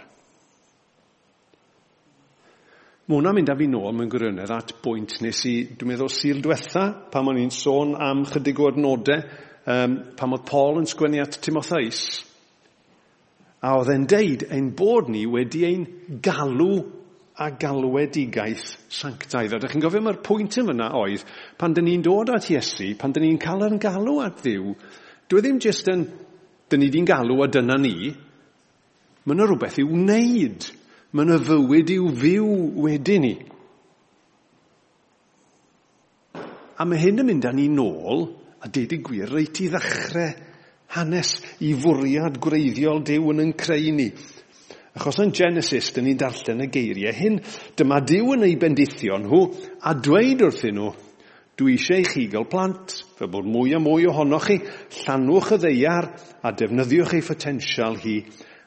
Mae 3.05 3.19
hwnna'n 3.19 3.35
mynd 3.37 3.49
â 3.53 3.55
fi 3.57 3.67
nôl 3.69 3.91
mewn 3.93 4.09
gwirionedd 4.09 4.51
at 4.51 4.71
bwynt 4.81 5.19
nes 5.21 5.39
i, 5.45 5.55
dwi'n 5.77 5.91
meddwl, 5.91 6.09
syl 6.09 6.39
diwetha, 6.41 6.85
pan 7.13 7.27
o'n 7.29 7.37
i'n 7.37 7.51
sôn 7.53 7.93
am 8.01 8.23
chydig 8.25 8.59
o 8.59 8.71
adnodau 8.71 9.21
um, 9.65 9.97
pan 10.17 10.35
oedd 10.35 10.45
Paul 10.49 10.81
yn 10.81 10.89
sgwennu 10.89 11.21
at 11.23 11.39
Timotheus, 11.43 12.03
a 13.65 13.73
oedd 13.79 13.91
e'n 13.95 14.05
deud 14.09 14.45
ein 14.53 14.69
bod 14.77 15.09
ni 15.09 15.25
wedi 15.29 15.63
ein 15.67 15.87
galw 16.23 16.83
a 17.35 17.49
galwedigaeth 17.51 18.67
sanctaidd. 18.93 19.55
A 19.55 19.59
ydych 19.59 19.73
chi'n 19.73 19.83
gofio 19.83 20.03
mae'r 20.05 20.21
pwynt 20.23 20.59
yn 20.61 20.69
fyna 20.69 20.91
oedd, 20.95 21.25
pan 21.59 21.73
dyn 21.75 21.89
ni'n 21.89 22.05
dod 22.05 22.31
at 22.35 22.47
Iesu, 22.53 22.93
pan 22.99 23.15
dyn 23.15 23.25
ni'n 23.27 23.41
cael 23.41 23.65
yn 23.67 23.81
galw 23.81 24.21
at 24.23 24.39
ddiw, 24.43 24.71
dwi 25.27 25.41
e 25.41 25.43
ddim 25.43 25.59
jyst 25.65 25.89
yn, 25.91 26.05
dyn 26.71 26.83
ni 26.83 26.91
di'n 26.93 27.09
galw 27.09 27.41
a 27.43 27.49
dyna 27.51 27.79
ni, 27.81 28.13
mae 29.25 29.35
yna 29.35 29.49
rhywbeth 29.49 29.81
i'w 29.81 29.91
wneud. 29.91 30.69
Mae 31.15 31.25
yna 31.25 31.41
fywyd 31.47 31.91
i'w 31.95 32.07
fyw 32.21 32.47
wedyn 32.85 33.23
ni. 33.23 33.35
A 36.75 36.83
mae 36.83 36.99
hyn 36.99 37.23
yn 37.23 37.29
mynd 37.29 37.47
â 37.47 37.53
ni 37.55 37.69
nôl 37.71 38.27
A 38.65 38.69
deud 38.73 38.95
y 38.95 38.97
gwir, 39.05 39.29
reit 39.29 39.59
i 39.61 39.67
ddechrau 39.69 40.31
hanes 40.95 41.35
i 41.61 41.75
fwriad 41.77 42.39
gwreiddiol 42.41 43.03
Dyw 43.05 43.27
yn 43.33 43.43
yn 43.43 43.51
creu 43.61 43.91
ni. 43.93 44.07
Achos 44.95 45.19
yn 45.21 45.33
Genesis, 45.37 45.91
dyn 45.93 46.07
ni'n 46.07 46.17
darllen 46.17 46.63
y 46.65 46.69
geiriau 46.73 47.13
hyn. 47.13 47.37
Dyma 47.77 47.99
Dyw 48.01 48.33
yn 48.33 48.47
ei 48.47 48.55
bendithio 48.57 49.19
nhw 49.21 49.41
a 49.85 49.93
dweud 49.99 50.41
wrthyn 50.47 50.79
nhw, 50.79 50.93
dwi 51.59 51.75
eisiau 51.75 52.01
i 52.01 52.07
chi 52.09 52.25
gael 52.31 52.47
plant, 52.49 52.97
fe 53.19 53.29
bod 53.31 53.45
mwy 53.45 53.75
a 53.77 53.83
mwy 53.83 54.09
ohonoch 54.09 54.49
chi, 54.49 54.57
llanwch 55.03 55.53
y 55.55 55.61
ddeiar 55.61 56.09
a 56.41 56.53
defnyddiwch 56.57 57.13
ei 57.19 57.25
photensial 57.27 57.99
hi 58.01 58.17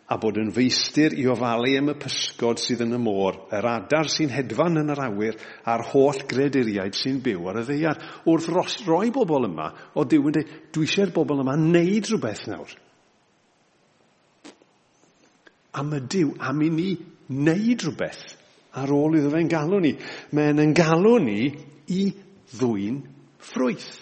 a 0.09 0.17
bod 0.17 0.39
yn 0.41 0.51
feistir 0.57 1.13
i 1.21 1.27
ofalu 1.29 1.75
am 1.77 1.91
y 1.93 1.95
pysgod 2.01 2.61
sydd 2.63 2.81
yn 2.87 2.97
y 2.97 3.01
môr, 3.03 3.43
yr 3.53 3.67
adar 3.69 4.09
sy'n 4.09 4.33
hedfan 4.33 4.81
yn 4.81 4.93
yr 4.95 5.03
awyr, 5.05 5.37
a'r 5.69 5.85
holl 5.91 6.23
greduriaid 6.31 6.97
sy'n 6.97 7.19
byw 7.25 7.51
ar 7.51 7.61
y 7.61 7.65
ddeiar. 7.69 8.01
Wrth 8.25 8.79
roi 8.87 9.11
bobl 9.13 9.51
yma, 9.51 9.69
o 9.93 10.07
Dyw 10.09 10.31
yn 10.31 10.39
dweud, 10.39 10.55
dwi 10.73 10.89
eisiau'r 10.89 11.13
bobl 11.13 11.43
yma 11.45 11.59
wneud 11.61 12.09
rhywbeth 12.09 12.47
nawr. 12.49 12.73
Am 15.77 15.93
y 15.93 16.01
Dyw, 16.15 16.33
am 16.41 16.65
i 16.65 16.71
ni 16.73 16.89
wneud 17.29 17.85
rhywbeth 17.85 18.25
ar 18.81 18.93
ôl 18.95 19.19
iddo 19.19 19.33
fe'n 19.35 19.51
galw 19.53 19.83
ni. 19.83 19.93
Mae'n 20.33 20.63
yn 20.65 20.73
galw 20.77 21.19
ni 21.21 21.51
i 21.93 22.07
ddwy'n 22.55 23.03
ffrwyth. 23.45 23.93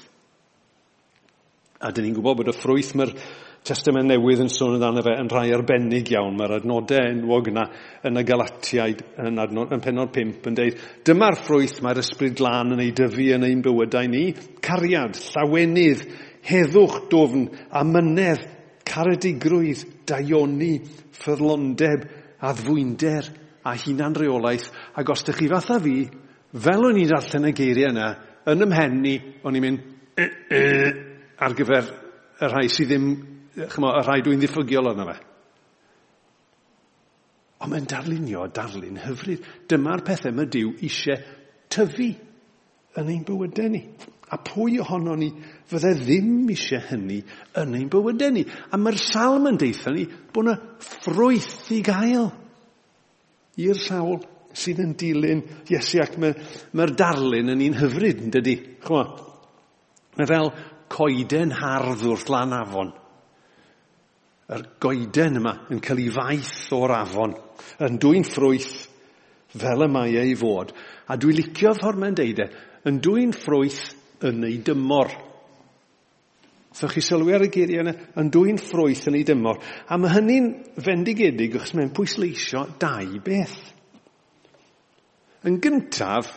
A 1.83 1.91
dyn 1.91 2.07
ni'n 2.07 2.15
gwybod 2.17 2.39
bod 2.41 2.53
y 2.53 2.57
ffrwyth 2.57 2.95
mae'r 2.97 3.13
Testament 3.67 4.07
Newydd 4.07 4.45
yn 4.45 4.51
sôn 4.53 4.77
amdano 4.77 5.03
fe 5.03 5.17
yn 5.19 5.31
rhai 5.31 5.49
arbennig 5.55 6.13
iawn. 6.13 6.37
Mae'r 6.39 6.61
adnodau 6.61 7.09
enwog 7.11 7.51
yna 7.51 7.65
yn 8.07 8.21
y 8.21 8.23
Galatiaid 8.27 9.03
yn, 9.25 9.41
adnod, 9.43 9.73
yn 9.75 9.83
penod 9.83 10.13
5 10.15 10.47
yn 10.51 10.59
deud, 10.59 10.85
dyma'r 11.09 11.39
ffrwyth 11.41 11.81
mae'r 11.83 12.03
ysbryd 12.05 12.37
glân 12.39 12.77
yn 12.77 12.85
ei 12.85 12.93
dyfu 12.95 13.27
yn 13.35 13.49
ein 13.49 13.65
bywydau 13.65 14.07
ni. 14.13 14.23
Cariad, 14.63 15.19
llawenydd, 15.33 16.07
heddwch 16.47 17.01
dofn, 17.11 17.49
amynedd, 17.83 18.47
caredigrwydd, 18.87 19.83
daioni, 20.07 20.73
ffyrlondeb, 21.19 22.07
addfwynder 22.47 23.33
a 23.67 23.75
hunan 23.83 24.15
reolaeth. 24.15 24.71
Ac 24.95 25.11
os 25.11 25.27
ydych 25.27 25.43
chi 25.43 25.51
fatha 25.51 25.83
fi, 25.83 26.01
fel 26.55 26.87
o'n 26.87 27.03
i'n 27.03 27.11
darllen 27.11 27.51
y 27.51 27.57
geiriau 27.57 27.91
yna, 27.91 28.11
yn 28.53 28.67
ymhenni, 28.71 29.17
o'n 29.43 29.59
i'n 29.59 29.67
mynd 29.67 29.95
e, 30.15 30.29
e, 30.55 30.67
ar 31.43 31.57
gyfer 31.59 31.97
y 32.37 32.53
rhai 32.53 32.69
sydd 32.71 32.93
ddim 32.93 33.09
chymo, 33.57 33.93
y 33.97 34.05
rhai 34.05 34.23
dwi'n 34.25 34.43
ddiffygiol 34.43 34.93
yna 34.93 35.09
fe. 35.09 35.17
Ond 37.65 37.73
mae'n 37.73 37.89
darlunio 37.89 38.45
darlun 38.53 39.01
hyfryd. 39.01 39.45
Dyma'r 39.71 40.05
pethau 40.05 40.35
mae 40.37 40.51
Dyw 40.53 40.75
eisiau 40.85 41.23
tyfu 41.73 42.11
yn 43.01 43.11
ein 43.13 43.25
bywydau 43.27 43.73
ni. 43.73 43.83
A 44.33 44.37
pwy 44.43 44.81
ohono 44.83 45.15
ni 45.17 45.31
fydde 45.71 45.95
ddim 46.03 46.51
eisiau 46.53 46.83
hynny 46.91 47.23
yn 47.63 47.77
ein 47.79 47.89
bywydau 47.93 48.35
ni. 48.35 48.45
A 48.45 48.81
mae'r 48.81 49.01
salm 49.01 49.49
yn 49.49 49.61
deitha 49.61 49.95
ni 49.95 50.05
bod 50.07 50.51
yna 50.51 50.57
ffrwyth 50.85 51.71
i 51.73 51.81
gael 51.87 52.29
i'r 53.65 53.81
sawl 53.81 54.21
sydd 54.57 54.83
yn 54.85 54.93
dilyn 55.01 55.43
Iesu 55.73 56.03
ac 56.05 56.17
mae'r 56.21 56.37
mae 56.77 56.93
darlun 56.99 57.55
yn 57.55 57.65
un 57.71 57.81
hyfryd 57.81 58.23
yn 58.27 58.37
dydy. 58.37 58.57
Chwa, 58.85 59.07
mae 60.17 60.29
fel 60.29 60.53
coeden 60.93 61.57
hardd 61.57 62.05
wrth 62.05 62.29
lan 62.33 62.55
afon 62.57 62.93
yr 64.55 64.63
goeden 64.83 65.41
yma 65.41 65.53
yn 65.75 65.81
cael 65.83 66.01
ei 66.05 66.13
faith 66.15 66.73
o'r 66.77 66.95
afon, 67.01 67.35
yn 67.83 67.99
dwy'n 68.03 68.27
ffrwyth 68.27 68.75
fel 69.57 69.87
y 69.87 69.89
mae 69.91 70.15
ei 70.21 70.35
fod. 70.39 70.73
A 71.11 71.17
dwi 71.19 71.35
licio 71.35 71.73
ffordd 71.75 72.03
mae'n 72.03 72.19
deud 72.19 72.43
e, 72.45 72.49
yn 72.87 73.01
dwy'n 73.03 73.35
ffrwyth 73.35 73.83
yn 74.29 74.45
ei 74.47 74.61
dymor. 74.65 75.11
So 76.77 76.91
chi 76.93 77.03
sylwi 77.03 77.35
ar 77.35 77.47
y 77.47 77.51
geiriau 77.51 77.83
yna, 77.83 77.95
yn 78.21 78.31
dwy'n 78.31 78.61
ffrwyth 78.61 79.07
yn 79.11 79.19
ei 79.19 79.27
dymor. 79.27 79.59
A 79.91 79.99
mae 79.99 80.15
hynny'n 80.15 80.51
fendigedig 80.85 81.57
achos 81.57 81.75
mae'n 81.75 81.95
pwysleisio 81.97 82.67
dau 82.79 83.19
beth. 83.25 83.57
Yn 85.47 85.59
gyntaf, 85.63 86.31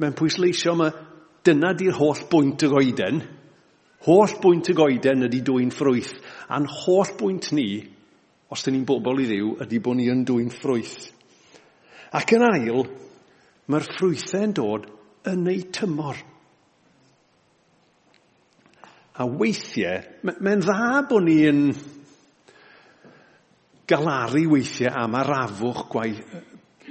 mae'n 0.00 0.16
pwysleisio 0.16 0.76
mae 0.78 0.94
dyna 1.46 1.74
di'r 1.76 1.98
holl 2.00 2.28
bwynt 2.30 2.64
y 2.64 2.72
goeden– 2.72 3.24
Holl 4.04 4.36
bwynt 4.42 4.68
y 4.70 4.74
goeden 4.76 5.24
ydy 5.26 5.40
dwy'n 5.46 5.72
ffrwyth, 5.74 6.12
a'n 6.52 6.68
holl 6.68 7.14
bwynt 7.18 7.48
ni, 7.56 7.80
os 8.52 8.62
dyn 8.62 8.76
ni'n 8.76 8.86
bobl 8.86 9.22
i 9.22 9.26
ddiw, 9.26 9.54
ydy 9.64 9.80
bod 9.82 9.98
ni 9.98 10.10
yn 10.12 10.22
dwy'n 10.28 10.52
ffrwyth. 10.52 11.08
Ac 12.14 12.36
yn 12.36 12.44
ail, 12.46 12.84
mae'r 13.72 13.88
ffrwythau'n 13.88 14.54
dod 14.54 14.86
yn 15.32 15.48
ei 15.50 15.64
tymor. 15.74 16.20
A 19.16 19.24
weithiau, 19.26 20.04
mae'n 20.28 20.62
dda 20.62 21.02
bod 21.08 21.24
ni 21.24 21.38
yn 21.48 21.62
galaru 23.88 24.44
weithiau 24.52 24.92
am 25.02 25.16
arafwch 25.18 25.86
gwaith, 25.90 26.22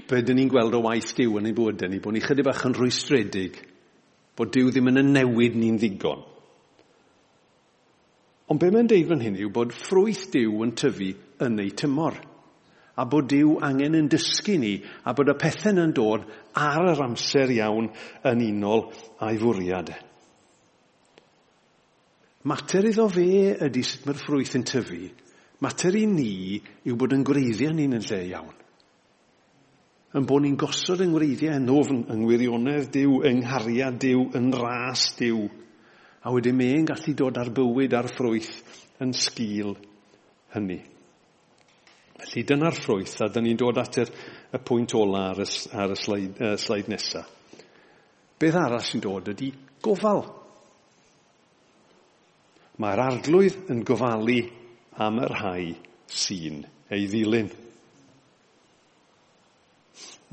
be 0.10 0.22
dyn 0.22 0.42
ni'n 0.42 0.52
gweld 0.52 0.76
o 0.78 0.84
waith 0.86 1.14
diw 1.18 1.40
yn 1.40 1.50
ei 1.50 1.56
bywydau 1.56 1.90
ni, 1.90 2.02
bod 2.02 2.16
ni 2.16 2.22
chydig 2.24 2.46
bach 2.46 2.66
yn 2.68 2.76
rwystredig, 2.78 3.58
bod 4.38 4.52
diw 4.54 4.70
ddim 4.70 4.92
yn 4.92 5.02
y 5.02 5.06
newid 5.08 5.56
ni'n 5.60 5.80
ddigon. 5.82 6.26
Ond 8.52 8.62
be 8.62 8.70
mae'n 8.70 8.90
deud 8.90 9.08
fan 9.10 9.24
hyn 9.26 9.38
yw 9.42 9.50
bod 9.54 9.74
ffrwyth 9.74 10.28
Dyw 10.34 10.64
yn 10.66 10.74
tyfu 10.78 11.12
yn 11.46 11.62
ei 11.64 11.72
tymor. 11.74 12.18
A 12.96 13.04
bod 13.10 13.28
Dyw 13.32 13.56
angen 13.66 13.98
yn 13.98 14.10
dysgu 14.12 14.60
ni 14.62 14.76
a 15.04 15.14
bod 15.18 15.32
y 15.34 15.36
pethau 15.42 15.82
yn 15.82 15.96
dod 15.98 16.28
ar 16.62 16.92
yr 16.92 17.02
amser 17.08 17.52
iawn 17.56 17.90
yn 18.32 18.44
unol 18.52 18.86
a'i 19.26 19.40
fwriad. 19.42 19.90
Mater 22.46 22.86
iddo 22.86 23.08
fe 23.10 23.56
ydy 23.66 23.82
sut 23.82 24.06
mae'r 24.06 24.22
ffrwyth 24.22 24.54
yn 24.60 24.68
tyfu. 24.70 25.02
Mater 25.66 25.98
i 25.98 26.06
ni 26.06 26.62
yw 26.86 26.98
bod 27.02 27.16
yn 27.18 27.26
gwreiddiau 27.26 27.74
ni'n 27.74 27.98
yn 27.98 28.06
lle 28.06 28.22
iawn. 28.30 28.54
Yn 30.16 30.28
bod 30.30 30.46
ni'n 30.46 30.60
gosod 30.60 31.02
yng 31.02 31.16
ngwreiddiau 31.16 31.58
yn 31.58 31.72
ofn 31.74 32.04
yng 32.14 32.22
ngwirionedd 32.22 32.92
diw 32.94 33.24
yng 33.26 33.42
nghariad 33.42 33.98
diw 34.06 34.28
yn 34.38 34.54
ras 34.54 35.10
diw 35.18 35.48
A 36.26 36.34
wedyn 36.34 36.58
mae'n 36.58 36.88
gallu 36.90 37.14
dod 37.14 37.38
ar 37.38 37.52
bywyd 37.54 37.94
a'r 37.94 38.10
ffrwyth 38.10 38.54
yn 39.04 39.14
sgil 39.14 39.76
hynny. 40.56 40.80
Felly 42.16 42.44
dyna'r 42.50 42.78
ffrwyth 42.80 43.20
a 43.22 43.28
dyn 43.30 43.46
ni'n 43.46 43.60
dod 43.60 43.78
at 43.78 44.00
y, 44.02 44.06
y 44.56 44.62
pwynt 44.66 44.96
ola 44.98 45.28
ar 45.34 45.44
y, 45.44 45.48
ar 45.76 45.94
y 45.94 45.98
slaid, 46.00 46.40
uh, 46.42 46.56
sleid 46.58 46.90
nesaf. 46.90 47.30
Beth 48.40 48.58
arall 48.60 48.84
sy'n 48.84 49.04
dod 49.04 49.30
ydy 49.32 49.52
gofal. 49.86 50.26
Mae'r 52.82 53.02
arglwydd 53.06 53.70
yn 53.72 53.84
gofalu 53.88 54.42
am 55.06 55.22
yr 55.24 55.36
hau 55.40 55.70
sy'n 56.12 56.64
ei 56.92 57.06
ddilyn. 57.12 57.52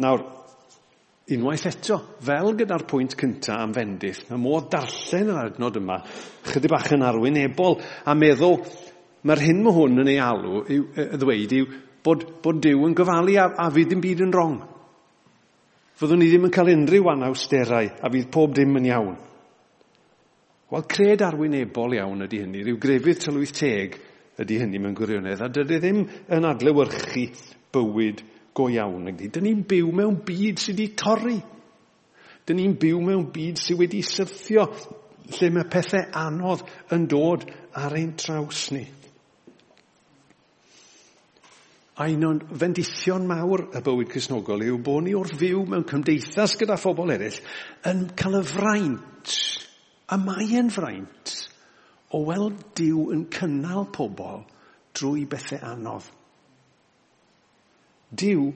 Nawr, 0.02 0.24
unwaith 1.30 1.68
eto, 1.70 1.98
fel 2.24 2.52
gyda'r 2.58 2.84
pwynt 2.90 3.14
cynta 3.18 3.60
am 3.62 3.72
fendith, 3.76 4.24
mae 4.30 4.40
modd 4.42 4.68
darllen 4.72 5.30
yr 5.30 5.40
adnod 5.44 5.78
yma, 5.78 6.00
chydig 6.50 6.72
bach 6.72 6.90
yn 6.96 7.04
arwynebol, 7.06 7.78
a 8.04 8.14
meddwl, 8.18 8.58
mae'r 9.22 9.44
hyn 9.46 9.62
mae 9.62 9.76
hwn 9.76 10.02
yn 10.02 10.10
ei 10.10 10.20
alw, 10.22 10.62
yw, 10.66 10.86
y 10.98 11.20
ddweud 11.22 11.56
yw, 11.60 11.68
bod, 12.02 12.26
bod 12.42 12.62
Dyw 12.64 12.86
yn 12.88 12.96
gofalu 12.98 13.36
a, 13.38 13.48
a 13.54 13.68
fydd 13.74 13.92
dim 13.94 14.02
byd 14.02 14.24
yn 14.26 14.34
wrong. 14.34 14.58
Fyddwn 16.00 16.22
ni 16.22 16.30
ddim 16.32 16.48
yn 16.48 16.54
cael 16.54 16.72
unrhyw 16.72 17.12
anawsterau 17.12 17.92
a 18.02 18.10
fydd 18.10 18.32
pob 18.34 18.56
dim 18.56 18.74
yn 18.80 18.88
iawn. 18.90 19.14
Wel, 20.72 20.86
cred 20.90 21.22
arwynebol 21.22 21.94
iawn 21.98 22.26
ydy 22.26 22.42
hynny, 22.42 22.64
rhyw 22.66 22.80
grefydd 22.82 23.22
tylwyth 23.22 23.54
teg 23.60 23.98
ydy 24.42 24.58
hynny 24.62 24.80
mewn 24.82 24.96
gwirionedd, 24.98 25.44
a 25.44 25.50
dydy 25.52 25.78
ddim 25.78 26.02
yn 26.32 26.48
adlewyrchu 26.48 27.28
bywyd 27.76 28.24
go 28.54 28.68
iawn. 28.70 29.10
Dyn 29.16 29.46
ni'n 29.46 29.66
byw 29.68 29.92
mewn 29.94 30.20
byd 30.26 30.60
sydd 30.62 30.78
wedi 30.78 30.96
torri. 30.98 31.38
Dyn 32.46 32.58
ni'n 32.58 32.78
byw 32.80 33.00
mewn 33.04 33.28
byd 33.34 33.60
sydd 33.60 33.80
wedi 33.80 34.02
syrthio, 34.06 34.66
lle 35.32 35.52
mae 35.54 35.68
pethau 35.70 36.08
anodd 36.18 36.64
yn 36.94 37.06
dod 37.10 37.46
ar 37.78 37.94
ein 37.96 38.16
traws 38.18 38.66
ni. 38.74 38.82
A 42.00 42.08
un 42.08 42.24
o'n 42.24 42.40
fendithion 42.58 43.26
mawr 43.28 43.66
y 43.76 43.82
bywyd 43.84 44.10
cysnogol 44.14 44.64
yw 44.64 44.78
bod 44.82 45.04
ni 45.04 45.12
wrth 45.14 45.36
fyw 45.38 45.60
mewn 45.68 45.84
cymdeithas 45.88 46.56
gyda 46.58 46.78
phobl 46.80 47.12
eraill 47.14 47.36
yn 47.90 48.06
cael 48.18 48.38
y 48.40 48.42
fraint, 48.48 49.34
a 50.08 50.16
mae 50.18 50.48
e'n 50.56 50.72
fraint, 50.72 51.34
o 52.16 52.24
weld 52.26 52.64
Dyw 52.76 53.04
yn 53.14 53.26
cynnal 53.32 53.86
pobl 53.92 54.42
drwy 54.96 55.24
bethau 55.28 55.60
anodd. 55.68 56.08
Dyw 58.12 58.46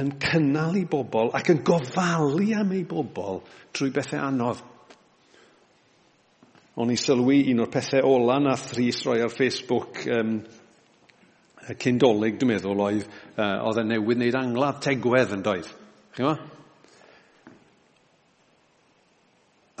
yn 0.00 0.12
cynnal 0.22 0.78
i 0.78 0.84
bobl 0.88 1.32
ac 1.36 1.52
yn 1.52 1.62
gofalu 1.66 2.50
am 2.58 2.72
ei 2.74 2.84
bobl 2.88 3.40
trwy 3.74 3.92
bethau 3.94 4.22
anodd. 4.24 4.62
O'n 6.80 6.92
i 6.92 6.96
sylwi 6.98 7.42
un 7.52 7.64
o'r 7.64 7.72
pethau 7.72 8.06
ola 8.08 8.38
na 8.40 8.54
thris 8.56 9.02
roi 9.04 9.18
ar 9.24 9.32
Facebook 9.34 10.00
um, 10.14 10.38
cyndolig, 11.80 12.38
dwi'n 12.38 12.54
meddwl, 12.54 12.80
oedd, 12.86 13.04
uh, 13.36 13.58
oedd 13.68 13.82
yn 13.82 13.92
newydd 13.92 14.22
wneud 14.22 14.38
angladd 14.38 14.80
tegwedd 14.86 15.34
yn 15.36 15.44
doedd. 15.44 15.68
Chyma? 16.16 16.34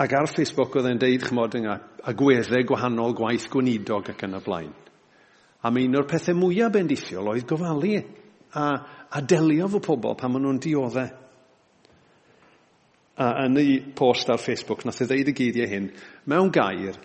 Ac 0.00 0.14
ar 0.16 0.30
Facebook 0.32 0.76
oedd 0.76 0.90
e'n 0.90 1.00
deud, 1.00 1.24
chymod, 1.26 1.56
yng 1.58 1.68
agweddau 2.08 2.66
gwahanol 2.68 3.16
gwaith 3.16 3.48
gweinidog 3.52 4.12
ac 4.12 4.24
yn 4.26 4.38
y 4.38 4.44
blaen. 4.44 4.72
A 5.60 5.72
mae 5.72 5.88
un 5.88 5.98
o'r 6.00 6.08
pethau 6.08 6.38
mwyaf 6.38 6.72
bendithiol 6.72 7.34
oedd 7.34 7.48
gofalu 7.48 7.98
a 8.56 8.64
a 9.10 9.20
delio 9.20 9.68
fo 9.68 9.80
pobl 9.82 10.14
pan 10.18 10.32
maen 10.32 10.46
nhw'n 10.46 10.60
dioddau. 10.62 11.10
A 13.20 13.30
yn 13.44 13.58
ei 13.60 13.78
post 13.96 14.30
ar 14.32 14.40
Facebook, 14.40 14.86
nath 14.86 15.02
ei 15.04 15.10
ddeud 15.10 15.32
y 15.32 15.36
geiriau 15.36 15.68
hyn, 15.68 15.88
mewn 16.30 16.52
gair, 16.54 16.96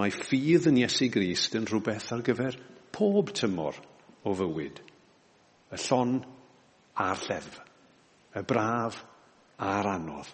mae 0.00 0.14
ffydd 0.14 0.70
yn 0.70 0.80
Iesu 0.80 1.10
Grist 1.12 1.56
yn 1.58 1.66
rhywbeth 1.68 2.12
ar 2.14 2.22
gyfer 2.24 2.56
pob 2.94 3.34
tymor 3.36 3.76
o 4.24 4.34
fywyd. 4.38 4.80
Y 5.72 5.80
llon 5.88 6.20
a'r 7.02 7.26
llef, 7.26 7.50
y 8.38 8.44
braf 8.48 9.02
a'r 9.60 9.90
anodd. 9.96 10.30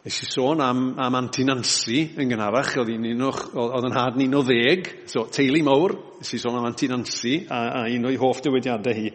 Nes 0.00 0.16
i 0.24 0.26
sôn 0.32 0.62
am, 0.64 0.78
am 0.96 1.16
Anti 1.18 1.44
Nancy 1.44 1.98
yn 2.16 2.30
gynharach, 2.32 2.70
oedd, 2.80 2.88
un 2.96 3.24
o'ch, 3.26 3.42
oedd 3.52 3.84
yn 3.90 3.96
had 3.98 4.14
ni'n 4.16 4.36
o 4.38 4.40
ddeg, 4.48 4.86
so 5.12 5.26
teulu 5.28 5.60
mawr, 5.66 5.92
nes 6.16 6.30
i 6.32 6.40
sôn 6.40 6.56
am 6.56 6.68
Anti 6.70 6.88
Nancy, 6.88 7.34
a, 7.44 7.58
a 7.82 7.84
un 7.92 8.08
o'i 8.08 8.16
hoff 8.16 8.40
dywediadau 8.46 8.96
hi. 8.96 9.10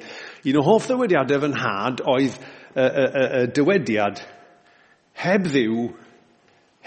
Un 0.52 0.60
o 0.62 0.63
hoff 0.67 0.86
dywediadau 0.91 1.41
fy 1.41 1.50
nhad 1.56 2.04
oedd 2.06 2.38
y, 2.38 2.86
y, 2.86 2.86
y, 2.86 3.24
y 3.39 3.41
dywediad 3.58 4.21
heb 5.24 5.50
ddiw, 5.50 5.88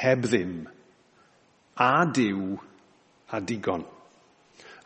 heb 0.05 0.23
ddim, 0.29 0.55
a 1.83 1.91
diw, 2.21 2.55
a 3.35 3.43
digon. 3.51 3.83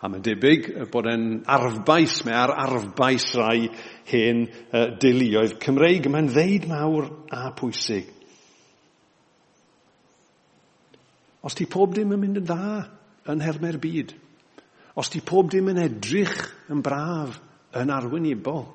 A 0.00 0.08
mae'n 0.08 0.24
debyg 0.24 0.70
bod 0.90 1.10
e'n 1.12 1.28
arfbais, 1.52 2.16
mae 2.24 2.40
ar 2.40 2.56
arfbais 2.64 3.28
rai 3.36 3.68
hen 4.08 4.46
uh, 4.48 4.88
deuluoedd 5.04 5.60
Cymreig. 5.62 6.08
Mae'n 6.10 6.32
ddeud 6.32 6.66
mawr 6.72 7.12
a 7.30 7.52
pwysig. 7.60 8.08
Os 11.42 11.56
ti 11.58 11.66
pob 11.66 11.94
dim 11.94 12.14
yn 12.14 12.20
mynd 12.22 12.40
yn 12.42 12.46
dda 12.46 12.74
yn 13.32 13.42
herme'r 13.42 13.78
byd, 13.82 14.12
os 14.98 15.10
ti 15.10 15.22
pob 15.24 15.50
dim 15.50 15.70
yn 15.72 15.80
edrych 15.82 16.36
yn 16.70 16.82
braf 16.84 17.38
yn 17.78 17.90
arwynebol, 17.90 18.66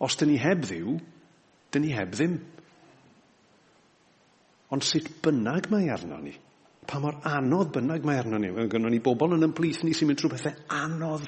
os 0.00 0.16
dyn 0.16 0.32
ni 0.32 0.38
heb 0.40 0.64
ddiw, 0.64 0.94
dyn 1.72 1.84
ni 1.84 1.92
heb 1.92 2.14
ddim. 2.14 2.38
Ond 4.70 4.86
sut 4.86 5.10
bynnag 5.24 5.68
mae 5.72 5.90
arno 5.92 6.20
ni, 6.22 6.32
pa 6.86 7.00
mor 7.02 7.18
anodd 7.28 7.74
bynnag 7.74 8.06
mae 8.06 8.22
arno 8.22 8.40
ni, 8.40 8.52
Gynno 8.70 8.88
ni 8.92 9.02
bobl 9.04 9.36
yn 9.36 9.48
ymplith 9.50 9.82
ni 9.84 9.92
sy'n 9.96 10.08
mynd 10.08 10.22
trwy 10.22 10.32
bethau 10.32 10.56
anodd, 10.78 11.26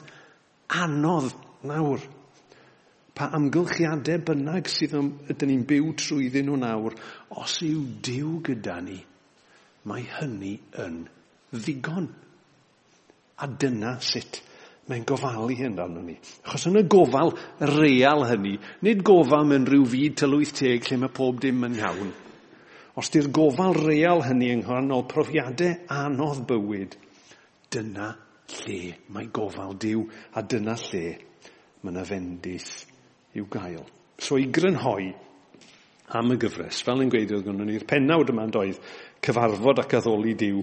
anodd 0.80 1.32
nawr. 1.68 2.04
Pa 3.12 3.28
amgylchiadau 3.36 4.22
bynnag 4.30 4.70
sydd 4.72 4.94
ydyn 4.96 5.50
ni'n 5.50 5.66
byw 5.68 5.92
trwyddyn 6.00 6.48
nhw 6.48 6.60
nawr, 6.62 6.96
os 7.42 7.58
yw 7.66 7.82
diw 8.00 8.38
gyda 8.46 8.78
ni, 8.86 9.02
mae 9.88 10.06
hynny 10.18 10.54
yn 10.82 11.02
ddigon. 11.52 12.08
A 13.42 13.48
dyna 13.48 13.96
sut 14.04 14.40
mae'n 14.90 15.04
gofalu 15.06 15.54
hyn 15.58 15.78
arno 15.80 16.02
ni. 16.04 16.16
Achos 16.44 16.66
yn 16.70 16.80
y 16.80 16.84
gofal 16.90 17.32
real 17.70 18.26
hynny, 18.28 18.56
nid 18.86 19.02
gofal 19.06 19.46
mewn 19.48 19.66
rhyw 19.68 19.86
fyd 19.88 20.18
tylwyth 20.20 20.54
teg 20.58 20.88
lle 20.88 20.98
mae 21.02 21.14
pob 21.14 21.40
dim 21.42 21.62
yn 21.68 21.78
iawn. 21.80 22.12
Os 22.98 23.08
di'r 23.12 23.30
gofal 23.32 23.76
real 23.78 24.20
hynny 24.26 24.50
yng 24.52 24.66
nghanol 24.66 25.06
profiadau 25.08 25.78
anodd 25.96 26.44
bywyd, 26.50 26.98
dyna 27.72 28.10
lle 28.52 28.80
mae 29.14 29.30
gofal 29.32 29.76
diw 29.80 30.04
a 30.36 30.42
dyna 30.44 30.76
lle 30.88 31.06
mae 31.82 31.94
yna 31.94 32.04
fendith 32.06 32.72
i'w 33.38 33.46
gael. 33.50 33.86
So 34.20 34.36
i 34.38 34.50
grynhoi 34.52 35.12
am 36.18 36.34
y 36.34 36.36
gyfres, 36.42 36.82
fel 36.84 37.00
yn 37.00 37.10
gweud 37.10 37.32
oedd 37.32 37.46
gynnon 37.46 37.70
ni'r 37.70 37.86
penawd 37.88 38.30
yma'n 38.34 38.52
doedd, 38.52 38.78
cyfarfod 39.22 39.82
ac 39.82 39.96
addoli 39.98 40.34
diw 40.38 40.62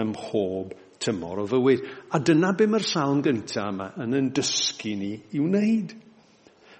ym 0.00 0.12
mhob 0.12 0.74
tymor 1.02 1.42
o 1.42 1.46
fywyd. 1.50 1.84
A 2.14 2.20
dyna 2.22 2.52
be 2.56 2.68
mae'r 2.70 2.86
salm 2.86 3.22
gyntaf 3.24 3.70
yma 3.72 3.90
yn 4.02 4.16
yn 4.18 4.32
dysgu 4.36 4.94
ni 4.98 5.12
i 5.36 5.42
wneud. 5.42 5.94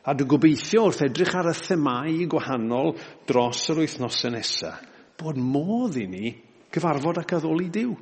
A 0.06 0.14
dy 0.14 0.26
gobeithio 0.28 0.86
wrth 0.86 1.04
edrych 1.08 1.34
ar 1.34 1.50
y 1.50 1.54
themau 1.58 2.26
gwahanol 2.30 2.92
dros 3.26 3.64
yr 3.72 3.82
wythnosau 3.82 4.34
nesaf, 4.36 4.82
bod 5.18 5.40
modd 5.40 5.98
i 5.98 6.06
ni 6.06 6.34
gyfarfod 6.72 7.18
ac 7.22 7.36
addoli 7.38 7.70
diw. 7.74 7.96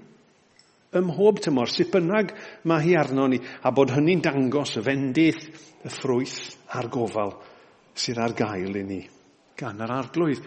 Ym 0.94 1.08
mhob 1.08 1.40
tymor, 1.42 1.70
sut 1.72 1.90
bynnag 1.90 2.30
mae 2.70 2.84
hi 2.84 2.92
arno 2.98 3.26
ni, 3.26 3.40
a 3.40 3.72
bod 3.74 3.90
hynny'n 3.96 4.22
dangos 4.22 4.76
y 4.78 4.84
fendith, 4.84 5.48
y 5.84 5.90
ffrwyth 5.90 6.54
a'r 6.76 6.88
gofal 6.92 7.34
sydd 7.98 8.20
ar 8.22 8.34
gael 8.36 8.78
i 8.78 8.84
ni 8.86 9.00
gan 9.58 9.82
yr 9.84 9.92
arglwydd. 9.94 10.46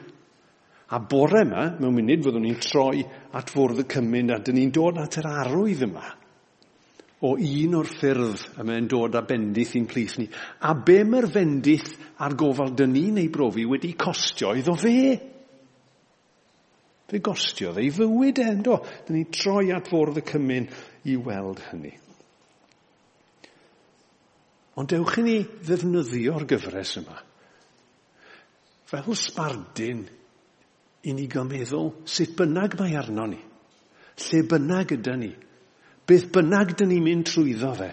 A 0.87 1.01
bore 1.03 1.41
yma, 1.43 1.65
mewn 1.81 1.97
munud, 1.97 2.23
fyddwn 2.23 2.45
ni'n 2.47 2.61
troi 2.63 3.01
at 3.35 3.51
fwrdd 3.51 3.83
y 3.83 3.87
cymyn 3.91 4.31
a 4.31 4.39
dyn 4.39 4.55
ni'n 4.55 4.71
dod 4.75 5.01
at 5.03 5.19
yr 5.19 5.27
arwydd 5.27 5.83
yma 5.89 6.05
o 7.27 7.33
un 7.33 7.75
o'r 7.79 7.87
ffyrdd 7.89 8.43
y 8.61 8.65
mae'n 8.67 8.87
dod 8.91 9.15
â 9.17 9.23
bendith 9.25 9.73
i'n 9.79 9.87
plith 9.89 10.19
ni. 10.21 10.27
A 10.69 10.75
be 10.77 10.99
mae'r 11.03 11.27
fendith 11.33 11.89
a'r 12.21 12.35
gofal 12.37 12.75
dyn 12.77 12.93
ni'n 12.93 13.17
ei 13.23 13.31
brofi 13.33 13.65
wedi 13.65 13.95
costio 13.97 14.53
iddo 14.57 14.75
fe? 14.77 14.97
Fe 17.07 17.21
gostiodd 17.23 17.79
ei 17.81 17.89
fywyd 17.93 18.41
e, 18.43 18.49
ynddo? 18.51 18.77
Dyn 19.07 19.17
ni 19.17 19.25
troi 19.33 19.71
at 19.73 19.89
fwrdd 19.89 20.21
y 20.21 20.25
cymyn 20.27 20.67
i 21.07 21.15
weld 21.23 21.63
hynny. 21.71 21.93
Ond 24.77 24.91
dewch 24.93 25.17
i 25.17 25.23
ni 25.25 25.37
ddefnyddio'r 25.41 26.45
gyfres 26.47 26.99
yma 27.01 27.23
fel 28.87 29.17
sbardyn 29.19 30.05
i 31.07 31.13
ni 31.15 31.27
gomeddwl 31.31 31.91
sut 32.03 32.33
bynnag 32.37 32.75
mae 32.79 32.95
arno 32.99 33.27
ni, 33.31 33.39
lle 34.27 34.41
bynnag 34.51 34.93
ydy 34.97 35.15
ni, 35.21 35.29
beth 36.07 36.27
bynnag 36.35 36.73
dyn 36.79 36.91
ni'n 36.91 37.05
mynd 37.05 37.27
trwyddo 37.29 37.73
fe, 37.79 37.91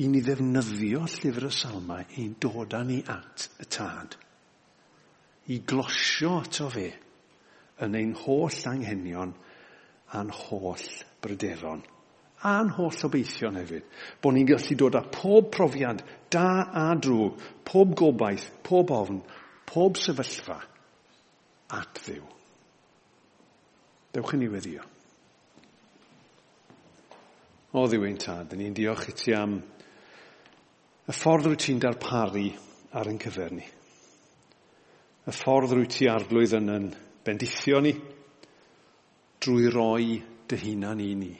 i 0.00 0.08
ni 0.08 0.20
ddefnyddio 0.24 1.04
llyfr 1.08 1.46
y 1.48 1.52
salmau 1.56 2.18
i'n 2.20 2.34
dod 2.42 2.76
â 2.76 2.82
ni 2.86 3.00
at 3.14 3.48
y 3.60 3.68
tad, 3.76 4.16
i 5.52 5.60
glosio 5.66 6.36
ato 6.40 6.68
fe 6.72 6.88
yn 7.84 7.96
ein 7.96 8.12
holl 8.24 8.60
anghenion 8.70 9.32
a'n 10.16 10.34
holl 10.36 10.84
bryderon. 11.24 11.80
A'n 12.48 12.70
holl 12.76 13.04
obeithion 13.04 13.58
hefyd. 13.60 13.84
bod 14.20 14.34
ni'n 14.34 14.48
gallu 14.48 14.76
dod 14.76 14.96
â 14.96 15.02
pob 15.12 15.50
profiad 15.52 16.00
da 16.32 16.64
a 16.72 16.86
drwg, 16.96 17.40
pob 17.64 17.92
gobaith, 17.96 18.46
pob 18.64 18.92
ofn, 18.96 19.20
pob 19.68 19.96
sefyllfa 20.00 20.60
at 21.76 22.00
ddiw. 22.04 22.24
Dewch 24.10 24.34
i 24.34 24.40
ni 24.40 24.48
weddio. 24.50 24.86
O 27.78 27.84
ddiwy'n 27.86 28.18
tad, 28.18 28.56
ni'n 28.58 28.74
diolch 28.74 29.10
i 29.12 29.14
ti 29.14 29.34
am 29.36 29.54
y 29.60 31.14
ffordd 31.14 31.46
rwy 31.46 31.58
ti'n 31.60 31.82
darparu 31.82 32.48
ar 32.98 33.10
ein 33.10 33.20
cyfer 33.22 33.54
ni. 33.54 33.66
Y 35.26 35.34
ffordd 35.36 35.76
rwy 35.76 35.86
ti 35.90 36.08
arglwydd 36.10 36.56
yn 36.58 36.74
yn 36.74 36.88
bendithio 37.26 37.78
ni 37.84 37.94
drwy 39.40 39.70
roi 39.70 40.18
dy 40.50 40.58
hunan 40.64 41.00
i 41.04 41.12
ni. 41.14 41.30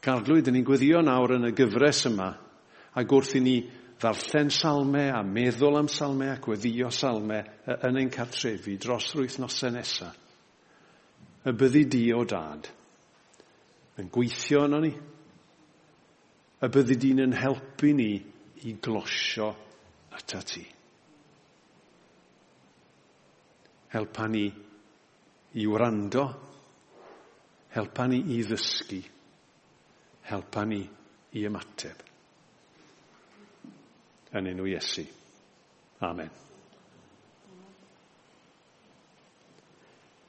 Ac 0.00 0.08
arglwydd, 0.10 0.50
ni'n 0.50 0.66
gweddio 0.66 1.02
nawr 1.04 1.36
yn 1.36 1.50
y 1.50 1.54
gyfres 1.56 2.06
yma 2.10 2.30
ac 2.98 3.14
wrth 3.14 3.36
i 3.38 3.44
ni 3.44 3.56
ddarllen 4.00 4.48
salme 4.54 5.10
a 5.12 5.20
meddwl 5.26 5.76
am 5.76 5.88
salme 5.92 6.30
a 6.32 6.38
gweddio 6.40 6.88
salme 6.94 7.40
yn 7.68 7.98
ein 8.00 8.10
cartrefi 8.12 8.78
dros 8.80 9.10
yr 9.14 9.26
wythnosau 9.26 9.74
nesaf. 9.74 10.16
Y 11.44 11.52
byddi 11.56 11.86
di 11.88 12.02
o 12.12 12.24
dad 12.28 12.68
yn 14.00 14.08
gweithio 14.12 14.64
yno 14.68 14.80
ni. 14.84 14.90
Y 16.60 16.68
byddi 16.72 16.96
di'n 17.00 17.24
yn 17.26 17.36
helpu 17.36 17.92
ni 17.96 18.10
i 18.68 18.74
glosio 18.80 19.48
ata 20.16 20.42
ti. 20.44 20.64
Helpa 23.92 24.28
ni 24.28 24.44
i 25.60 25.66
wrando. 25.66 26.26
Helpa 27.74 28.06
ni 28.06 28.20
i 28.36 28.42
ddysgu. 28.44 29.00
Helpa 30.30 30.64
ni 30.68 30.84
i 31.36 31.48
ymateb 31.48 32.09
yn 34.38 34.52
enw 34.52 34.68
Iesu. 34.70 35.06
Amen. 36.00 36.49